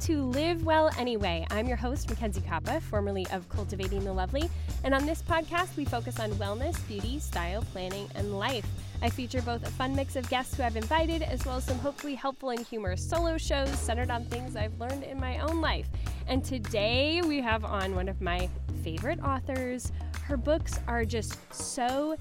[0.00, 1.44] To Live Well Anyway.
[1.50, 4.48] I'm your host, Mackenzie Koppa, formerly of Cultivating the Lovely.
[4.84, 8.64] And on this podcast, we focus on wellness, beauty, style, planning, and life.
[9.02, 11.78] I feature both a fun mix of guests who I've invited, as well as some
[11.80, 15.88] hopefully helpful and humorous solo shows centered on things I've learned in my own life.
[16.28, 18.48] And today we have on one of my
[18.84, 19.90] favorite authors.
[20.22, 22.16] Her books are just so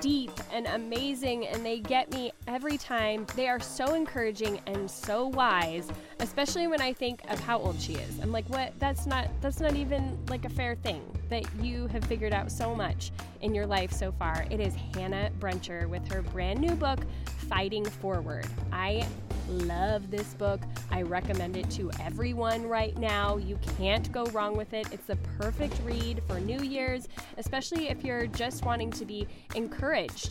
[0.00, 3.26] deep and amazing, and they get me every time.
[3.36, 5.88] They are so encouraging and so wise,
[6.20, 8.18] especially when I think of how old she is.
[8.20, 8.72] I'm like, what?
[8.78, 12.74] That's not that's not even like a fair thing that you have figured out so
[12.74, 14.46] much in your life so far.
[14.50, 17.00] It is Hannah Brencher with her brand new book,
[17.48, 18.46] Fighting Forward.
[18.72, 19.06] I
[19.50, 20.60] love this book.
[20.90, 23.36] I recommend it to everyone right now.
[23.36, 24.86] You can't go wrong with it.
[24.92, 29.26] It's the perfect read for New Year's, especially if you're just wanting to be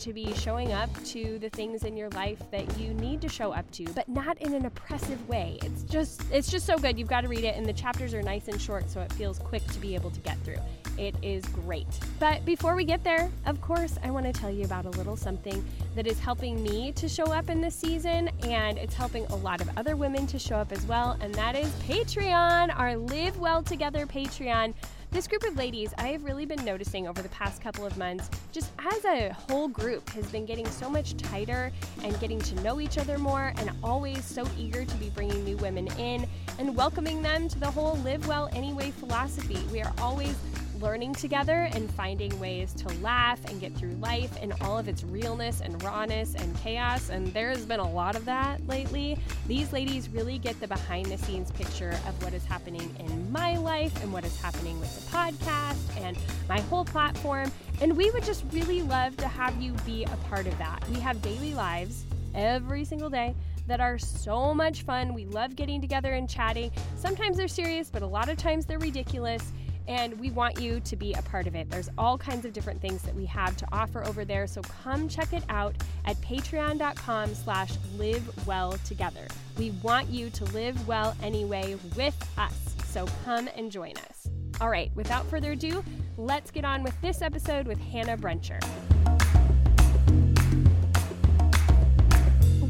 [0.00, 3.52] to be showing up to the things in your life that you need to show
[3.52, 5.58] up to, but not in an oppressive way.
[5.62, 6.98] It's just it's just so good.
[6.98, 9.38] You've got to read it and the chapters are nice and short so it feels
[9.38, 10.58] quick to be able to get through.
[10.98, 11.86] It is great.
[12.18, 15.16] But before we get there, of course, I want to tell you about a little
[15.16, 19.36] something that is helping me to show up in this season, and it's helping a
[19.36, 23.38] lot of other women to show up as well, and that is Patreon, our Live
[23.38, 24.74] Well Together Patreon.
[25.12, 28.30] This group of ladies I have really been noticing over the past couple of months,
[28.52, 31.72] just as a whole group, has been getting so much tighter
[32.04, 35.56] and getting to know each other more, and always so eager to be bringing new
[35.56, 36.28] women in
[36.60, 39.58] and welcoming them to the whole live well anyway philosophy.
[39.72, 40.36] We are always
[40.80, 45.04] learning together and finding ways to laugh and get through life in all of its
[45.04, 47.10] realness and rawness and chaos.
[47.10, 49.18] And there has been a lot of that lately.
[49.46, 53.56] These ladies really get the behind the scenes picture of what is happening in my
[53.58, 56.16] life and what is happening with the podcast and
[56.48, 57.52] my whole platform.
[57.80, 60.82] And we would just really love to have you be a part of that.
[60.88, 63.34] We have daily lives every single day
[63.66, 65.14] that are so much fun.
[65.14, 66.70] We love getting together and chatting.
[66.96, 69.52] Sometimes they're serious, but a lot of times they're ridiculous
[69.88, 71.70] and we want you to be a part of it.
[71.70, 75.08] There's all kinds of different things that we have to offer over there, so come
[75.08, 75.74] check it out
[76.04, 79.26] at patreon.com slash live well together.
[79.58, 84.28] We want you to live well anyway with us, so come and join us.
[84.60, 85.82] All right, without further ado,
[86.16, 88.60] let's get on with this episode with Hannah Brencher.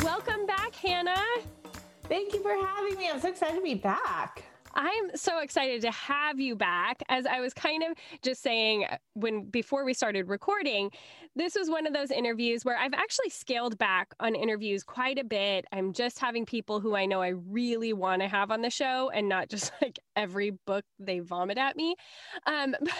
[0.02, 1.24] Welcome back, Hannah.
[2.04, 3.08] Thank you for having me.
[3.08, 4.44] I'm so excited to be back.
[4.74, 7.02] I'm so excited to have you back.
[7.08, 10.90] As I was kind of just saying uh, when before we started recording,
[11.36, 15.24] this was one of those interviews where I've actually scaled back on interviews quite a
[15.24, 15.64] bit.
[15.72, 19.10] I'm just having people who I know I really want to have on the show
[19.10, 21.94] and not just like every book they vomit at me.
[22.46, 22.94] Um, but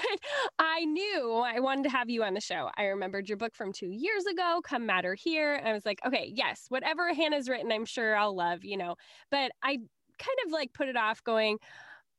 [0.58, 2.70] I knew I wanted to have you on the show.
[2.76, 5.60] I remembered your book from two years ago, Come Matter Here.
[5.64, 8.96] I was like, okay, yes, whatever Hannah's written, I'm sure I'll love, you know.
[9.30, 9.78] But I
[10.20, 11.58] kind of like put it off going,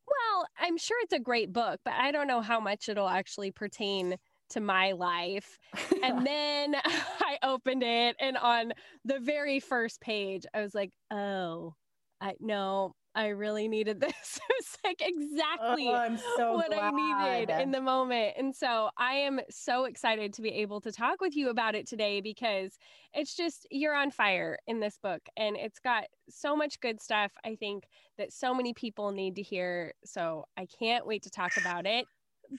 [0.07, 3.51] well, I'm sure it's a great book, but I don't know how much it'll actually
[3.51, 4.15] pertain
[4.49, 5.57] to my life.
[6.03, 8.73] and then I opened it and on
[9.05, 11.75] the very first page, I was like, oh,
[12.19, 14.39] I no, I really needed this.
[14.49, 16.93] it's like oh, exactly oh, so what glad.
[16.93, 18.33] I needed in the moment.
[18.37, 21.87] And so I am so excited to be able to talk with you about it
[21.87, 22.77] today because
[23.13, 27.31] it's just, you're on fire in this book and it's got so much good stuff.
[27.43, 27.83] I think
[28.17, 29.93] that so many people need to hear.
[30.05, 32.05] So I can't wait to talk about it.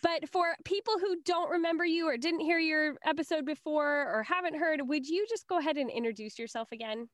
[0.03, 4.59] But for people who don't remember you or didn't hear your episode before or haven't
[4.59, 7.09] heard, would you just go ahead and introduce yourself again?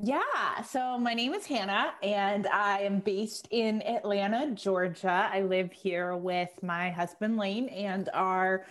[0.00, 0.62] Yeah.
[0.62, 5.28] So my name is Hannah and I am based in Atlanta, Georgia.
[5.32, 8.64] I live here with my husband Lane and our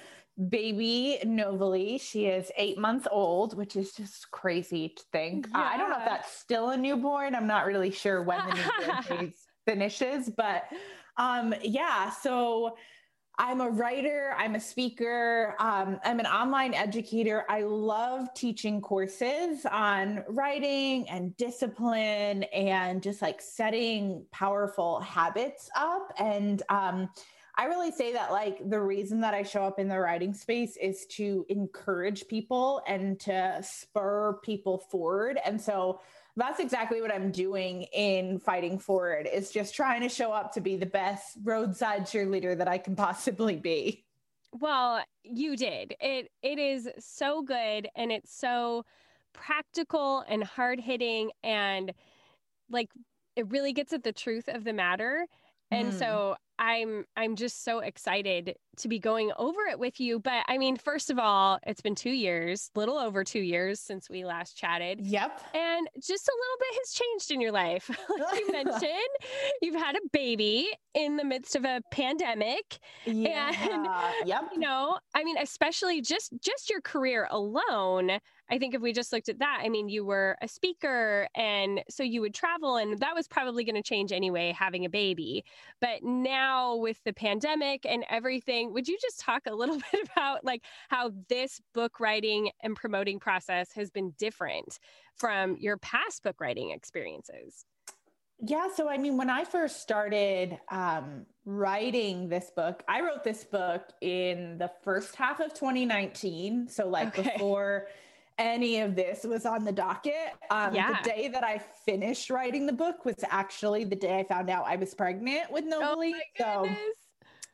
[0.47, 1.99] baby Novalie.
[1.99, 5.47] She is eight months old, which is just crazy to think.
[5.51, 5.59] Yeah.
[5.59, 7.35] Uh, I don't know if that's still a newborn.
[7.35, 10.63] I'm not really sure when the newborn phase finishes, but
[11.17, 12.09] um, yeah.
[12.09, 12.77] So
[13.39, 17.45] I'm a writer, I'm a speaker, um, I'm an online educator.
[17.47, 26.11] I love teaching courses on writing and discipline and just like setting powerful habits up.
[26.17, 27.09] And um,
[27.55, 30.75] I really say that like the reason that I show up in the writing space
[30.75, 35.39] is to encourage people and to spur people forward.
[35.45, 35.99] And so
[36.37, 40.61] that's exactly what I'm doing in fighting forward is just trying to show up to
[40.61, 44.05] be the best roadside cheerleader that I can possibly be.
[44.53, 45.95] Well, you did.
[45.99, 48.85] It it is so good and it's so
[49.33, 51.91] practical and hard-hitting and
[52.69, 52.89] like
[53.35, 55.27] it really gets at the truth of the matter.
[55.71, 55.99] And mm.
[55.99, 60.19] so I'm I'm just so excited to be going over it with you.
[60.19, 64.09] But I mean, first of all, it's been two years, little over two years since
[64.09, 65.01] we last chatted.
[65.01, 65.41] Yep.
[65.53, 67.89] And just a little bit has changed in your life.
[68.19, 68.91] like you mentioned,
[69.61, 72.79] you've had a baby in the midst of a pandemic.
[73.05, 73.51] Yeah.
[73.69, 74.49] And, yep.
[74.53, 79.11] You know, I mean, especially just just your career alone I think if we just
[79.11, 82.97] looked at that, I mean, you were a speaker and so you would travel, and
[82.99, 85.43] that was probably going to change anyway, having a baby.
[85.81, 90.45] But now with the pandemic and everything, would you just talk a little bit about
[90.45, 94.79] like how this book writing and promoting process has been different
[95.15, 97.65] from your past book writing experiences?
[98.39, 98.67] Yeah.
[98.73, 103.89] So, I mean, when I first started um, writing this book, I wrote this book
[104.01, 106.67] in the first half of 2019.
[106.69, 107.31] So, like okay.
[107.33, 107.87] before
[108.37, 110.33] any of this was on the docket.
[110.49, 111.01] Um, yeah.
[111.01, 114.65] The day that I finished writing the book was actually the day I found out
[114.67, 116.13] I was pregnant with Novalie.
[116.39, 116.69] Oh so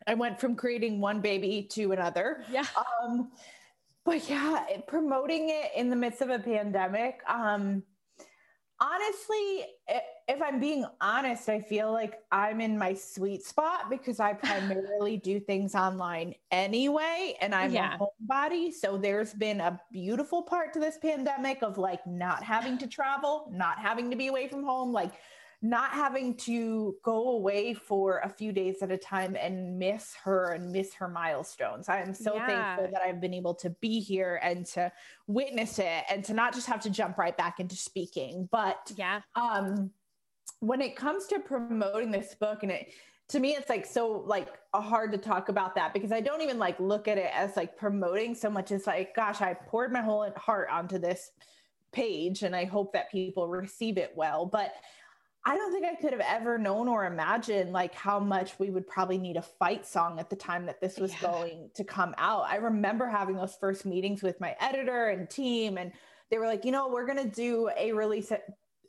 [0.07, 2.43] I went from creating one baby to another.
[2.51, 2.65] Yeah.
[3.01, 3.31] Um,
[4.05, 7.21] but yeah, promoting it in the midst of a pandemic.
[7.27, 7.83] Um,
[8.83, 9.65] honestly,
[10.27, 15.17] if I'm being honest, I feel like I'm in my sweet spot because I primarily
[15.17, 17.95] do things online anyway, and I'm yeah.
[17.95, 18.73] a homebody.
[18.73, 23.49] So there's been a beautiful part to this pandemic of like not having to travel,
[23.53, 25.13] not having to be away from home, like
[25.63, 30.51] not having to go away for a few days at a time and miss her
[30.51, 31.87] and miss her milestones.
[31.87, 32.45] I am so yeah.
[32.75, 34.91] thankful that I've been able to be here and to
[35.25, 38.49] witness it and to not just have to jump right back into speaking.
[38.51, 39.21] But yeah.
[39.37, 39.91] Um
[40.59, 42.89] when it comes to promoting this book and it
[43.29, 46.59] to me it's like so like hard to talk about that because I don't even
[46.59, 50.01] like look at it as like promoting so much as like gosh, I poured my
[50.01, 51.31] whole heart onto this
[51.93, 54.45] page and I hope that people receive it well.
[54.45, 54.73] But
[55.45, 58.87] I don't think I could have ever known or imagined like how much we would
[58.87, 61.31] probably need a fight song at the time that this was yeah.
[61.31, 62.45] going to come out.
[62.47, 65.91] I remember having those first meetings with my editor and team and
[66.29, 68.45] they were like, "You know, we're going to do a release at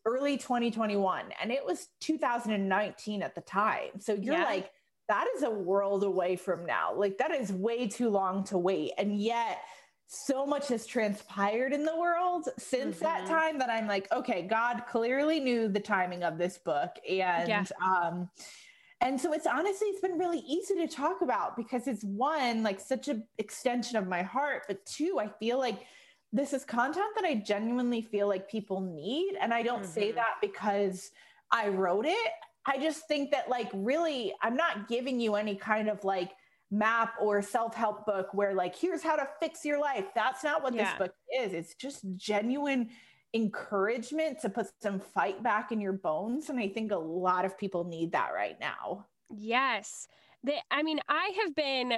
[0.06, 4.00] early 2021." And it was 2019 at the time.
[4.00, 4.44] So you're yeah.
[4.44, 4.70] like
[5.08, 6.94] that is a world away from now.
[6.94, 8.92] Like that is way too long to wait.
[8.96, 9.58] And yet
[10.06, 13.04] so much has transpired in the world since mm-hmm.
[13.04, 16.90] that time that I'm like, okay, God clearly knew the timing of this book.
[17.08, 17.64] And yeah.
[17.82, 18.28] um
[19.00, 22.80] and so it's honestly it's been really easy to talk about because it's one like
[22.80, 25.80] such an extension of my heart, but two, I feel like
[26.32, 29.34] this is content that I genuinely feel like people need.
[29.40, 29.92] And I don't mm-hmm.
[29.92, 31.10] say that because
[31.50, 32.32] I wrote it.
[32.66, 36.32] I just think that like really I'm not giving you any kind of like
[36.74, 40.06] map or self-help book where like here's how to fix your life.
[40.14, 40.84] That's not what yeah.
[40.84, 41.52] this book is.
[41.52, 42.90] It's just genuine
[43.34, 47.58] encouragement to put some fight back in your bones and i think a lot of
[47.58, 49.06] people need that right now.
[49.28, 50.06] Yes.
[50.44, 51.94] The, i mean i have been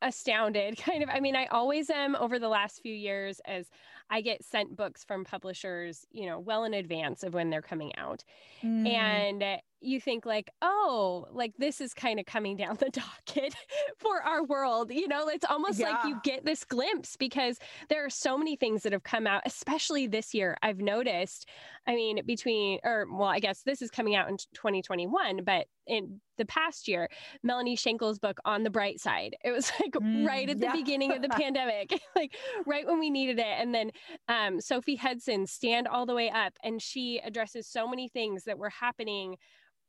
[0.00, 1.10] astounded kind of.
[1.10, 3.68] I mean i always am over the last few years as
[4.08, 7.94] i get sent books from publishers you know well in advance of when they're coming
[7.96, 8.24] out.
[8.62, 8.88] Mm.
[8.88, 12.90] and you think like oh like this is kind of coming down the
[13.26, 13.54] docket
[13.98, 15.90] for our world you know it's almost yeah.
[15.90, 17.58] like you get this glimpse because
[17.88, 21.48] there are so many things that have come out especially this year i've noticed
[21.86, 26.20] i mean between or well i guess this is coming out in 2021 but in
[26.36, 27.08] the past year
[27.42, 30.72] melanie shankle's book on the bright side it was like mm, right at the yeah.
[30.72, 32.36] beginning of the pandemic like
[32.66, 33.90] right when we needed it and then
[34.28, 38.58] um, sophie hudson stand all the way up and she addresses so many things that
[38.58, 39.36] were happening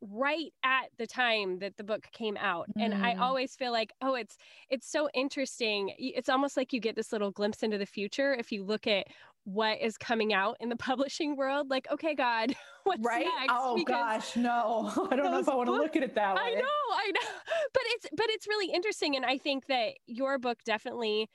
[0.02, 2.84] right at the time that the book came out mm.
[2.84, 3.20] and i mm.
[3.20, 4.38] always feel like oh it's
[4.70, 8.52] it's so interesting it's almost like you get this little glimpse into the future if
[8.52, 9.08] you look at
[9.44, 13.52] what is coming out in the publishing world like okay god what's right next?
[13.54, 16.36] oh because gosh no i don't know if i want to look at it that
[16.36, 17.28] way i know i know
[17.74, 21.28] but it's but it's really interesting and i think that your book definitely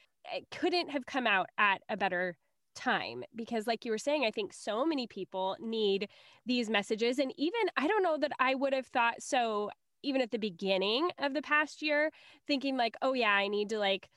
[0.50, 2.36] couldn't have come out at a better
[2.74, 6.08] time because like you were saying i think so many people need
[6.46, 9.70] these messages and even i don't know that i would have thought so
[10.02, 12.10] even at the beginning of the past year
[12.46, 14.08] thinking like oh yeah i need to like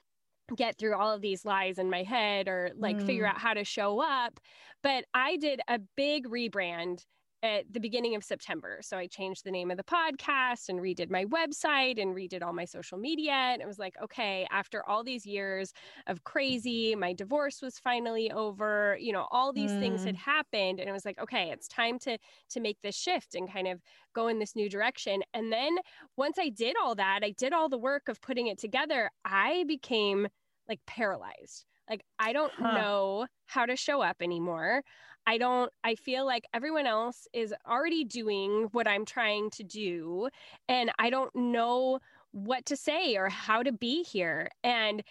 [0.56, 3.06] get through all of these lies in my head or like mm.
[3.06, 4.40] figure out how to show up
[4.82, 7.06] but i did a big rebrand
[7.44, 8.80] at the beginning of September.
[8.82, 12.54] So I changed the name of the podcast and redid my website and redid all
[12.54, 13.32] my social media.
[13.32, 15.72] And it was like, okay, after all these years
[16.08, 19.80] of crazy, my divorce was finally over, you know, all these mm.
[19.80, 20.20] things had mm.
[20.20, 20.80] happened.
[20.80, 22.18] And it was like, okay, it's time to
[22.50, 23.82] to make this shift and kind of
[24.16, 25.22] go in this new direction.
[25.34, 25.78] And then
[26.16, 29.64] once I did all that, I did all the work of putting it together, I
[29.68, 30.28] became
[30.68, 31.66] like paralyzed.
[31.90, 32.74] Like I don't huh.
[32.74, 34.82] know how to show up anymore.
[35.28, 40.30] I don't, I feel like everyone else is already doing what I'm trying to do.
[40.70, 42.00] And I don't know
[42.32, 44.50] what to say or how to be here.
[44.64, 45.04] And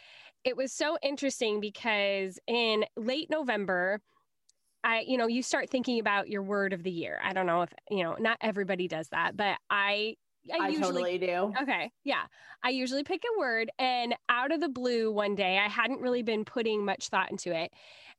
[0.43, 4.01] it was so interesting because in late November,
[4.83, 7.21] I, you know, you start thinking about your word of the year.
[7.23, 10.17] I don't know if, you know, not everybody does that, but I
[10.53, 11.53] I, I usually, totally do.
[11.63, 11.91] Okay.
[12.05, 12.23] Yeah.
[12.63, 16.23] I usually pick a word and out of the blue one day, I hadn't really
[16.23, 17.73] been putting much thought into it.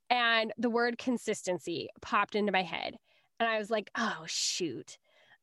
[0.10, 2.96] And the word consistency popped into my head.
[3.40, 4.98] And I was like, oh, shoot.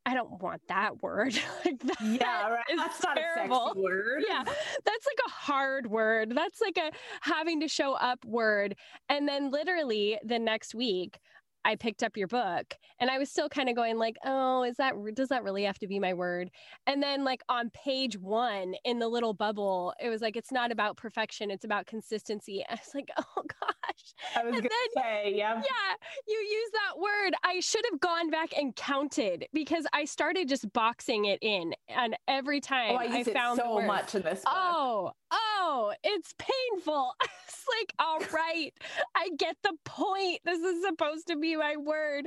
[0.06, 1.34] I don't want that word.
[1.64, 2.64] like that yeah, right.
[2.76, 3.56] That's not terrible.
[3.56, 4.24] a sexy word.
[4.28, 6.32] Yeah, that's like a hard word.
[6.34, 6.90] That's like a
[7.22, 8.76] having to show up word.
[9.08, 11.18] And then literally the next week,
[11.64, 14.76] I picked up your book and I was still kind of going like, oh, is
[14.76, 16.50] that does that really have to be my word?
[16.86, 20.72] And then like on page 1 in the little bubble, it was like it's not
[20.72, 22.64] about perfection, it's about consistency.
[22.70, 25.54] I was like, "Oh gosh." I was going to say, yeah.
[25.54, 25.94] Yeah,
[26.26, 27.34] you use that word.
[27.44, 32.16] I should have gone back and counted because I started just boxing it in and
[32.28, 34.52] every oh, time oh, I, I found so much in this book.
[34.54, 37.12] Oh, oh, it's painful.
[37.46, 38.72] it's like, all right,
[39.14, 40.40] I get the point.
[40.44, 42.26] This is supposed to be my word.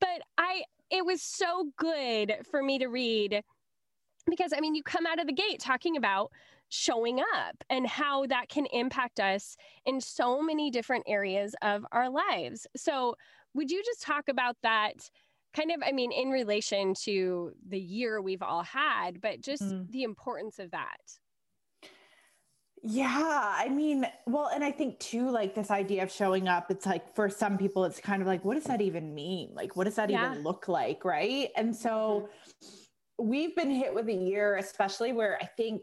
[0.00, 3.42] But I, it was so good for me to read
[4.26, 6.30] because I mean, you come out of the gate talking about
[6.68, 12.10] showing up and how that can impact us in so many different areas of our
[12.10, 12.66] lives.
[12.76, 13.16] So,
[13.54, 14.94] would you just talk about that?
[15.54, 19.88] Kind of, I mean, in relation to the year we've all had, but just mm.
[19.92, 20.96] the importance of that.
[22.86, 26.84] Yeah, I mean, well, and I think too, like this idea of showing up, it's
[26.84, 29.52] like for some people, it's kind of like, what does that even mean?
[29.54, 30.30] Like, what does that yeah.
[30.30, 31.02] even look like?
[31.02, 31.48] Right.
[31.56, 33.26] And so mm-hmm.
[33.26, 35.80] we've been hit with a year, especially where I think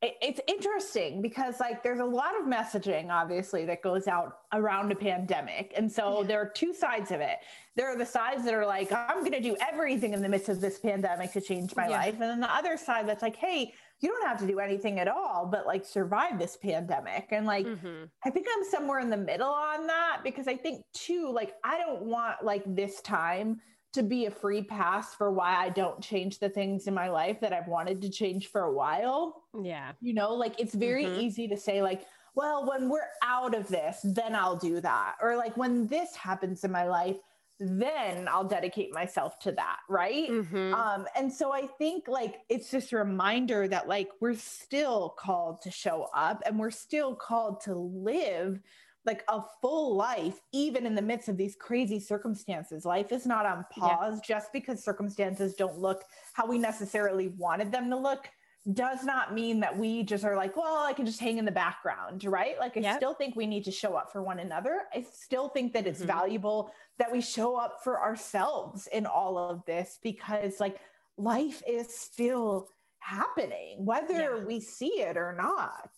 [0.00, 4.94] it's interesting because like there's a lot of messaging obviously that goes out around a
[4.94, 7.38] pandemic and so there are two sides of it
[7.74, 10.48] there are the sides that are like i'm going to do everything in the midst
[10.48, 11.96] of this pandemic to change my yeah.
[11.96, 15.00] life and then the other side that's like hey you don't have to do anything
[15.00, 18.04] at all but like survive this pandemic and like mm-hmm.
[18.24, 21.78] i think i'm somewhere in the middle on that because i think too like i
[21.78, 23.60] don't want like this time
[23.92, 27.40] to be a free pass for why i don't change the things in my life
[27.40, 31.20] that i've wanted to change for a while yeah you know like it's very mm-hmm.
[31.20, 35.36] easy to say like well when we're out of this then i'll do that or
[35.36, 37.16] like when this happens in my life
[37.58, 39.78] then I'll dedicate myself to that.
[39.88, 40.30] Right.
[40.30, 40.74] Mm-hmm.
[40.74, 45.62] Um, and so I think like it's just a reminder that like we're still called
[45.62, 48.60] to show up and we're still called to live
[49.06, 52.84] like a full life, even in the midst of these crazy circumstances.
[52.84, 54.36] Life is not on pause yeah.
[54.36, 56.02] just because circumstances don't look
[56.34, 58.28] how we necessarily wanted them to look
[58.72, 61.52] does not mean that we just are like, well, I can just hang in the
[61.52, 62.58] background, right?
[62.58, 62.96] Like, I yep.
[62.96, 64.82] still think we need to show up for one another.
[64.94, 66.08] I still think that it's mm-hmm.
[66.08, 70.78] valuable that we show up for ourselves in all of this because, like,
[71.16, 74.44] life is still happening, whether yeah.
[74.44, 75.90] we see it or not.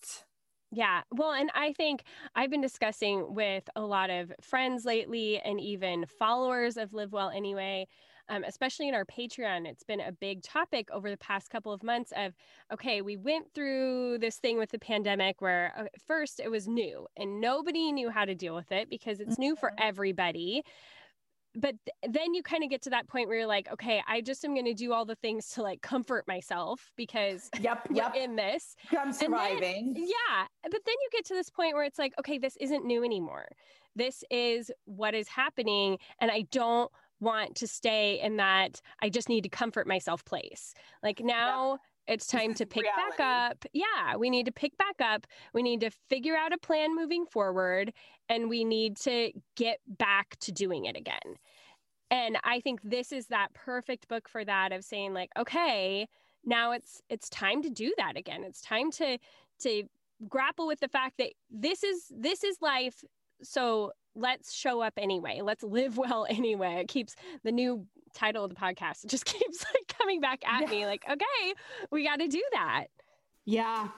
[0.70, 1.02] Yeah.
[1.10, 2.04] Well, and I think
[2.36, 7.30] I've been discussing with a lot of friends lately and even followers of Live Well
[7.30, 7.88] Anyway
[8.30, 11.82] um, especially in our Patreon, it's been a big topic over the past couple of
[11.82, 12.32] months of,
[12.72, 17.06] okay, we went through this thing with the pandemic where uh, first it was new
[17.16, 19.88] and nobody knew how to deal with it because it's new for mm-hmm.
[19.88, 20.62] everybody.
[21.56, 24.20] But th- then you kind of get to that point where you're like, okay, I
[24.20, 28.14] just am going to do all the things to like comfort myself because yep, yep.
[28.14, 28.76] in this.
[28.96, 29.94] I'm surviving.
[29.94, 30.46] Then, yeah.
[30.62, 33.48] But then you get to this point where it's like, okay, this isn't new anymore.
[33.96, 35.98] This is what is happening.
[36.20, 40.74] And I don't want to stay in that I just need to comfort myself place.
[41.02, 43.16] Like now it's time to pick reality.
[43.16, 43.64] back up.
[43.72, 45.26] Yeah, we need to pick back up.
[45.54, 47.92] We need to figure out a plan moving forward
[48.28, 51.36] and we need to get back to doing it again.
[52.10, 56.08] And I think this is that perfect book for that of saying like, okay,
[56.44, 58.42] now it's it's time to do that again.
[58.42, 59.18] It's time to
[59.60, 59.84] to
[60.28, 63.04] grapple with the fact that this is this is life.
[63.42, 65.40] So let's show up anyway.
[65.42, 66.80] Let's live well anyway.
[66.80, 67.14] It keeps
[67.44, 69.04] the new title of the podcast.
[69.06, 70.70] Just keeps like coming back at yeah.
[70.70, 71.54] me like, okay,
[71.90, 72.86] we got to do that.
[73.44, 73.88] Yeah.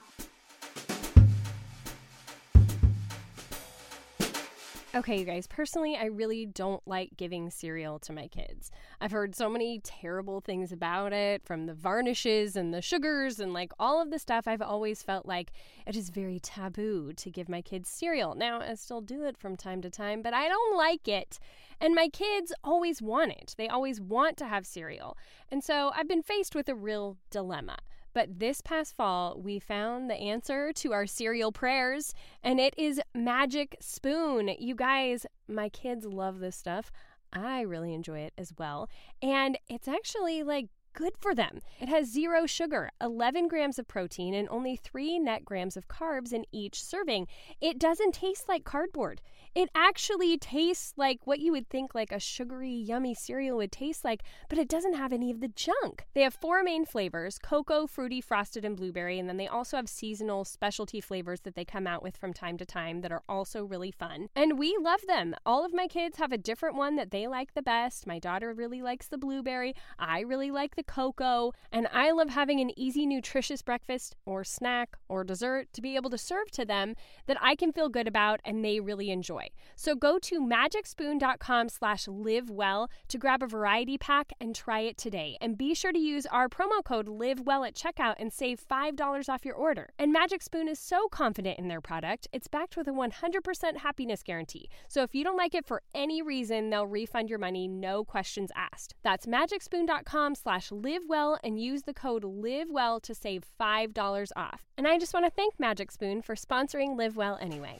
[4.95, 8.69] Okay, you guys, personally, I really don't like giving cereal to my kids.
[9.01, 13.53] I've heard so many terrible things about it from the varnishes and the sugars and
[13.53, 14.47] like all of the stuff.
[14.47, 15.51] I've always felt like
[15.87, 18.35] it is very taboo to give my kids cereal.
[18.35, 21.39] Now, I still do it from time to time, but I don't like it.
[21.81, 25.17] And my kids always want it, they always want to have cereal.
[25.49, 27.77] And so I've been faced with a real dilemma.
[28.13, 33.01] But this past fall, we found the answer to our cereal prayers, and it is
[33.15, 34.51] Magic Spoon.
[34.59, 36.91] You guys, my kids love this stuff.
[37.31, 38.89] I really enjoy it as well.
[39.21, 41.59] And it's actually like good for them.
[41.79, 46.31] It has zero sugar, 11 grams of protein, and only 3 net grams of carbs
[46.31, 47.27] in each serving.
[47.59, 49.21] It doesn't taste like cardboard.
[49.55, 54.03] It actually tastes like what you would think like a sugary, yummy cereal would taste
[54.03, 56.07] like, but it doesn't have any of the junk.
[56.15, 59.19] They have four main flavors cocoa, fruity, frosted, and blueberry.
[59.19, 62.57] And then they also have seasonal specialty flavors that they come out with from time
[62.57, 64.29] to time that are also really fun.
[64.35, 65.35] And we love them.
[65.45, 68.07] All of my kids have a different one that they like the best.
[68.07, 69.75] My daughter really likes the blueberry.
[69.99, 71.53] I really like the cocoa.
[71.71, 76.09] And I love having an easy, nutritious breakfast or snack or dessert to be able
[76.09, 76.95] to serve to them
[77.27, 79.47] that I can feel good about and they really enjoy.
[79.75, 84.97] So go to magicspoon.com slash live well to grab a variety pack and try it
[84.97, 85.37] today.
[85.41, 89.29] And be sure to use our promo code live well at checkout and save $5
[89.29, 89.93] off your order.
[89.97, 94.23] And Magic Spoon is so confident in their product, it's backed with a 100% happiness
[94.23, 94.69] guarantee.
[94.87, 98.51] So if you don't like it for any reason, they'll refund your money, no questions
[98.55, 98.95] asked.
[99.03, 104.63] That's magicspoon.com slash live well and use the code live well to save $5 off.
[104.77, 107.79] And I just want to thank Magic Spoon for sponsoring Live Well anyway.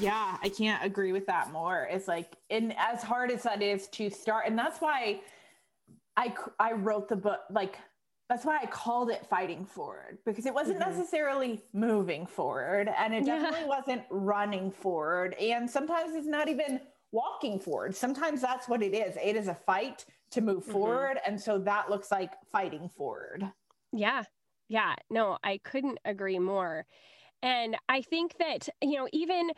[0.00, 1.88] Yeah, I can't agree with that more.
[1.90, 5.20] It's like, and as hard as that is to start, and that's why
[6.16, 7.40] I I wrote the book.
[7.50, 7.78] Like,
[8.28, 10.90] that's why I called it "Fighting Forward" because it wasn't mm-hmm.
[10.90, 13.66] necessarily moving forward, and it definitely yeah.
[13.66, 16.80] wasn't running forward, and sometimes it's not even
[17.12, 17.94] walking forward.
[17.94, 19.16] Sometimes that's what it is.
[19.22, 20.72] It is a fight to move mm-hmm.
[20.72, 23.50] forward, and so that looks like fighting forward.
[23.92, 24.24] Yeah,
[24.68, 24.94] yeah.
[25.10, 26.84] No, I couldn't agree more.
[27.42, 29.50] And I think that, you know, even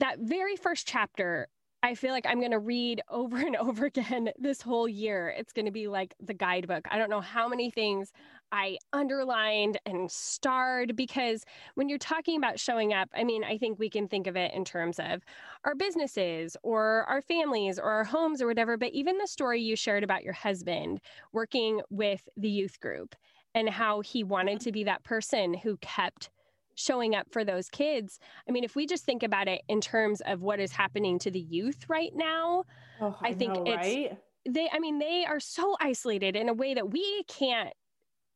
[0.00, 1.48] that very first chapter,
[1.86, 5.32] I feel like I'm going to read over and over again this whole year.
[5.38, 6.84] It's going to be like the guidebook.
[6.90, 8.10] I don't know how many things
[8.50, 11.44] I underlined and starred because
[11.76, 14.52] when you're talking about showing up, I mean, I think we can think of it
[14.52, 15.22] in terms of
[15.64, 18.76] our businesses or our families or our homes or whatever.
[18.76, 21.00] But even the story you shared about your husband
[21.32, 23.14] working with the youth group
[23.54, 24.64] and how he wanted mm-hmm.
[24.64, 26.30] to be that person who kept
[26.76, 28.20] showing up for those kids.
[28.48, 31.30] I mean, if we just think about it in terms of what is happening to
[31.30, 32.64] the youth right now,
[33.00, 34.18] oh, I, I, think know, it's right?
[34.48, 37.72] they I mean, they are so isolated in a way that we can't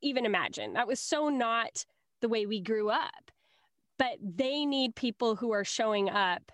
[0.01, 0.73] even imagine.
[0.73, 1.85] That was so not
[2.21, 3.31] the way we grew up.
[3.97, 6.51] But they need people who are showing up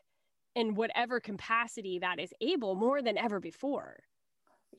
[0.56, 3.98] in whatever capacity that is able more than ever before.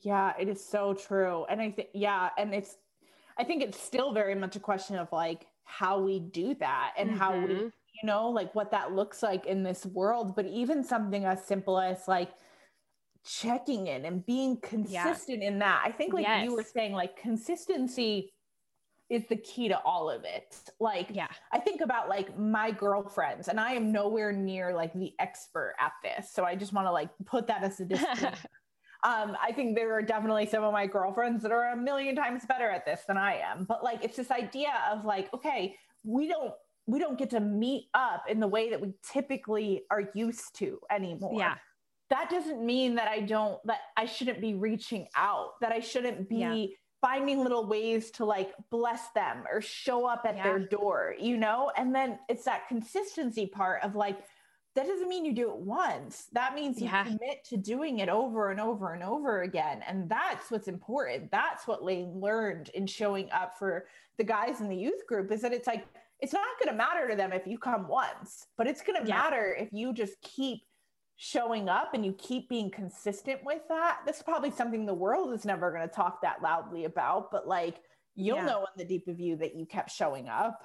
[0.01, 1.45] Yeah, it is so true.
[1.49, 2.77] And I think yeah, and it's
[3.37, 7.09] I think it's still very much a question of like how we do that and
[7.09, 7.19] mm-hmm.
[7.19, 7.63] how we mm-hmm.
[7.63, 11.79] you know like what that looks like in this world but even something as simple
[11.79, 12.31] as like
[13.23, 15.47] checking in and being consistent yeah.
[15.47, 16.43] in that i think like yes.
[16.43, 18.33] you were saying like consistency
[19.11, 23.47] is the key to all of it like yeah i think about like my girlfriends
[23.47, 26.91] and i am nowhere near like the expert at this so i just want to
[26.91, 28.33] like put that as a disclaimer
[29.03, 32.43] Um, I think there are definitely some of my girlfriends that are a million times
[32.45, 33.63] better at this than I am.
[33.63, 36.53] But like, it's this idea of like, okay, we don't
[36.89, 40.79] we don't get to meet up in the way that we typically are used to
[40.89, 41.35] anymore.
[41.37, 41.55] Yeah.
[42.09, 46.27] That doesn't mean that I don't that I shouldn't be reaching out, that I shouldn't
[46.27, 46.65] be yeah.
[46.99, 50.43] finding little ways to like bless them or show up at yeah.
[50.43, 51.71] their door, you know?
[51.77, 54.17] And then it's that consistency part of like
[54.79, 56.27] that doesn't mean you do it once.
[56.31, 57.03] That means you yeah.
[57.03, 59.83] commit to doing it over and over and over again.
[59.85, 61.29] And that's what's important.
[61.31, 63.87] That's what Lane learned in showing up for
[64.17, 65.85] the guys in the youth group is that it's like,
[66.21, 69.07] it's not going to matter to them if you come once, but it's going to
[69.07, 69.17] yeah.
[69.17, 70.61] matter if you just keep
[71.17, 73.99] showing up and you keep being consistent with that.
[74.05, 77.45] This is probably something the world is never going to talk that loudly about, but
[77.45, 77.81] like
[78.15, 78.45] you'll yeah.
[78.45, 80.61] know in the deep of you that you kept showing up.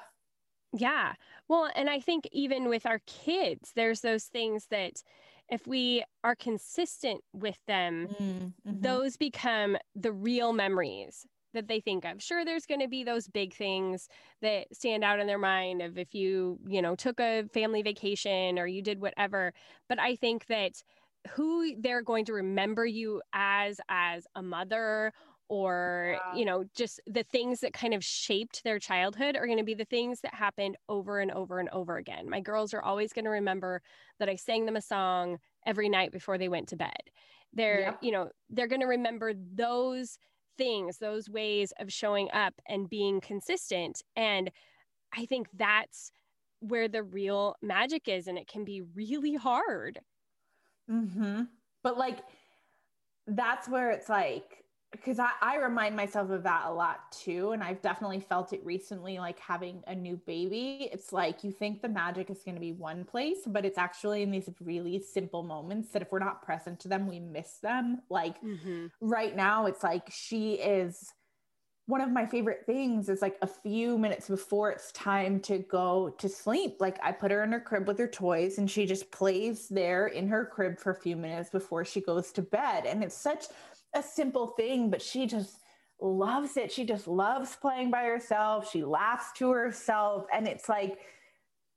[0.77, 1.13] Yeah.
[1.49, 5.03] Well, and I think even with our kids, there's those things that
[5.49, 8.51] if we are consistent with them, mm-hmm.
[8.65, 12.21] those become the real memories that they think of.
[12.21, 14.09] Sure, there's going to be those big things
[14.43, 18.59] that stand out in their mind of if you, you know, took a family vacation
[18.59, 19.53] or you did whatever.
[19.89, 20.83] But I think that
[21.31, 25.13] who they're going to remember you as as a mother
[25.49, 26.39] or yeah.
[26.39, 29.75] you know just the things that kind of shaped their childhood are going to be
[29.75, 33.25] the things that happened over and over and over again my girls are always going
[33.25, 33.83] to remember
[34.19, 36.93] that i sang them a song every night before they went to bed
[37.53, 37.95] they're yeah.
[38.01, 40.19] you know they're going to remember those
[40.57, 44.51] things those ways of showing up and being consistent and
[45.17, 46.11] i think that's
[46.61, 49.99] where the real magic is and it can be really hard
[50.91, 51.49] mhm
[51.83, 52.21] but like
[53.27, 54.64] that's where it's like
[54.95, 57.51] because I, I remind myself of that a lot too.
[57.53, 60.89] And I've definitely felt it recently, like having a new baby.
[60.93, 64.23] It's like you think the magic is going to be one place, but it's actually
[64.23, 68.03] in these really simple moments that if we're not present to them, we miss them.
[68.09, 68.87] Like mm-hmm.
[69.01, 71.13] right now, it's like she is
[71.87, 76.15] one of my favorite things is like a few minutes before it's time to go
[76.17, 76.77] to sleep.
[76.81, 80.07] Like I put her in her crib with her toys and she just plays there
[80.07, 82.87] in her crib for a few minutes before she goes to bed.
[82.87, 83.47] And it's such
[83.95, 85.59] a simple thing, but she just
[86.01, 86.71] loves it.
[86.73, 88.71] She just loves playing by herself.
[88.71, 90.27] She laughs to herself.
[90.33, 90.99] And it's like,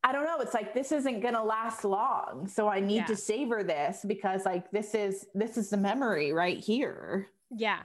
[0.04, 2.48] I don't know, it's like this isn't gonna last long.
[2.48, 3.06] So I need yeah.
[3.06, 7.28] to savor this because like this is this is the memory right here.
[7.50, 7.84] Yeah.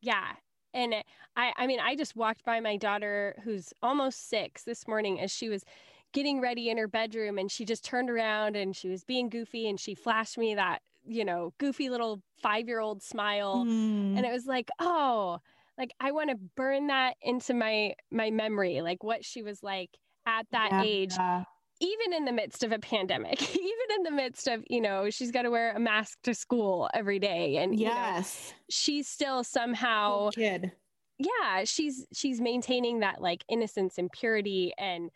[0.00, 0.32] Yeah.
[0.74, 0.94] And
[1.36, 5.30] I I mean, I just walked by my daughter who's almost six this morning as
[5.30, 5.64] she was
[6.12, 9.68] getting ready in her bedroom and she just turned around and she was being goofy
[9.68, 13.64] and she flashed me that you know, goofy little five year old smile.
[13.66, 14.16] Mm.
[14.16, 15.38] And it was like, oh,
[15.76, 19.90] like I want to burn that into my my memory, like what she was like
[20.26, 21.14] at that yeah, age.
[21.16, 21.44] Yeah.
[21.80, 25.30] Even in the midst of a pandemic, even in the midst of, you know, she's
[25.30, 27.58] got to wear a mask to school every day.
[27.58, 30.72] And yes, you know, she's still somehow kid.
[31.18, 35.10] Yeah, she's she's maintaining that like innocence and purity and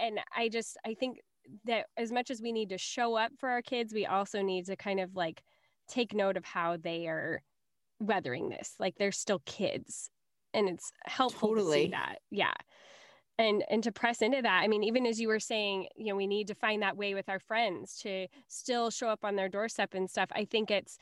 [0.00, 1.18] and I just I think
[1.64, 4.66] that as much as we need to show up for our kids, we also need
[4.66, 5.42] to kind of like
[5.88, 7.42] take note of how they are
[8.00, 8.74] weathering this.
[8.78, 10.10] Like they're still kids.
[10.52, 11.78] And it's helpful totally.
[11.78, 12.18] to see that.
[12.30, 12.52] Yeah.
[13.38, 14.62] And and to press into that.
[14.62, 17.14] I mean, even as you were saying, you know, we need to find that way
[17.14, 20.28] with our friends to still show up on their doorstep and stuff.
[20.32, 20.98] I think it's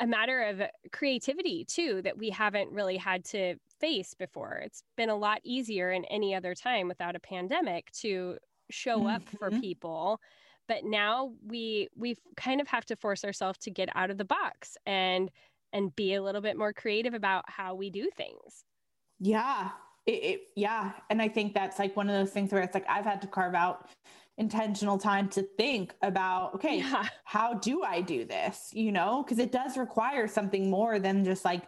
[0.00, 4.60] a matter of creativity too that we haven't really had to face before.
[4.64, 8.36] It's been a lot easier in any other time without a pandemic to
[8.70, 9.08] show mm-hmm.
[9.08, 9.60] up for mm-hmm.
[9.60, 10.20] people
[10.68, 14.24] but now we we kind of have to force ourselves to get out of the
[14.24, 15.30] box and
[15.72, 18.64] and be a little bit more creative about how we do things
[19.20, 19.70] yeah
[20.06, 22.86] it, it, yeah and i think that's like one of those things where it's like
[22.88, 23.88] i've had to carve out
[24.38, 27.08] intentional time to think about okay yeah.
[27.24, 31.44] how do i do this you know because it does require something more than just
[31.44, 31.62] like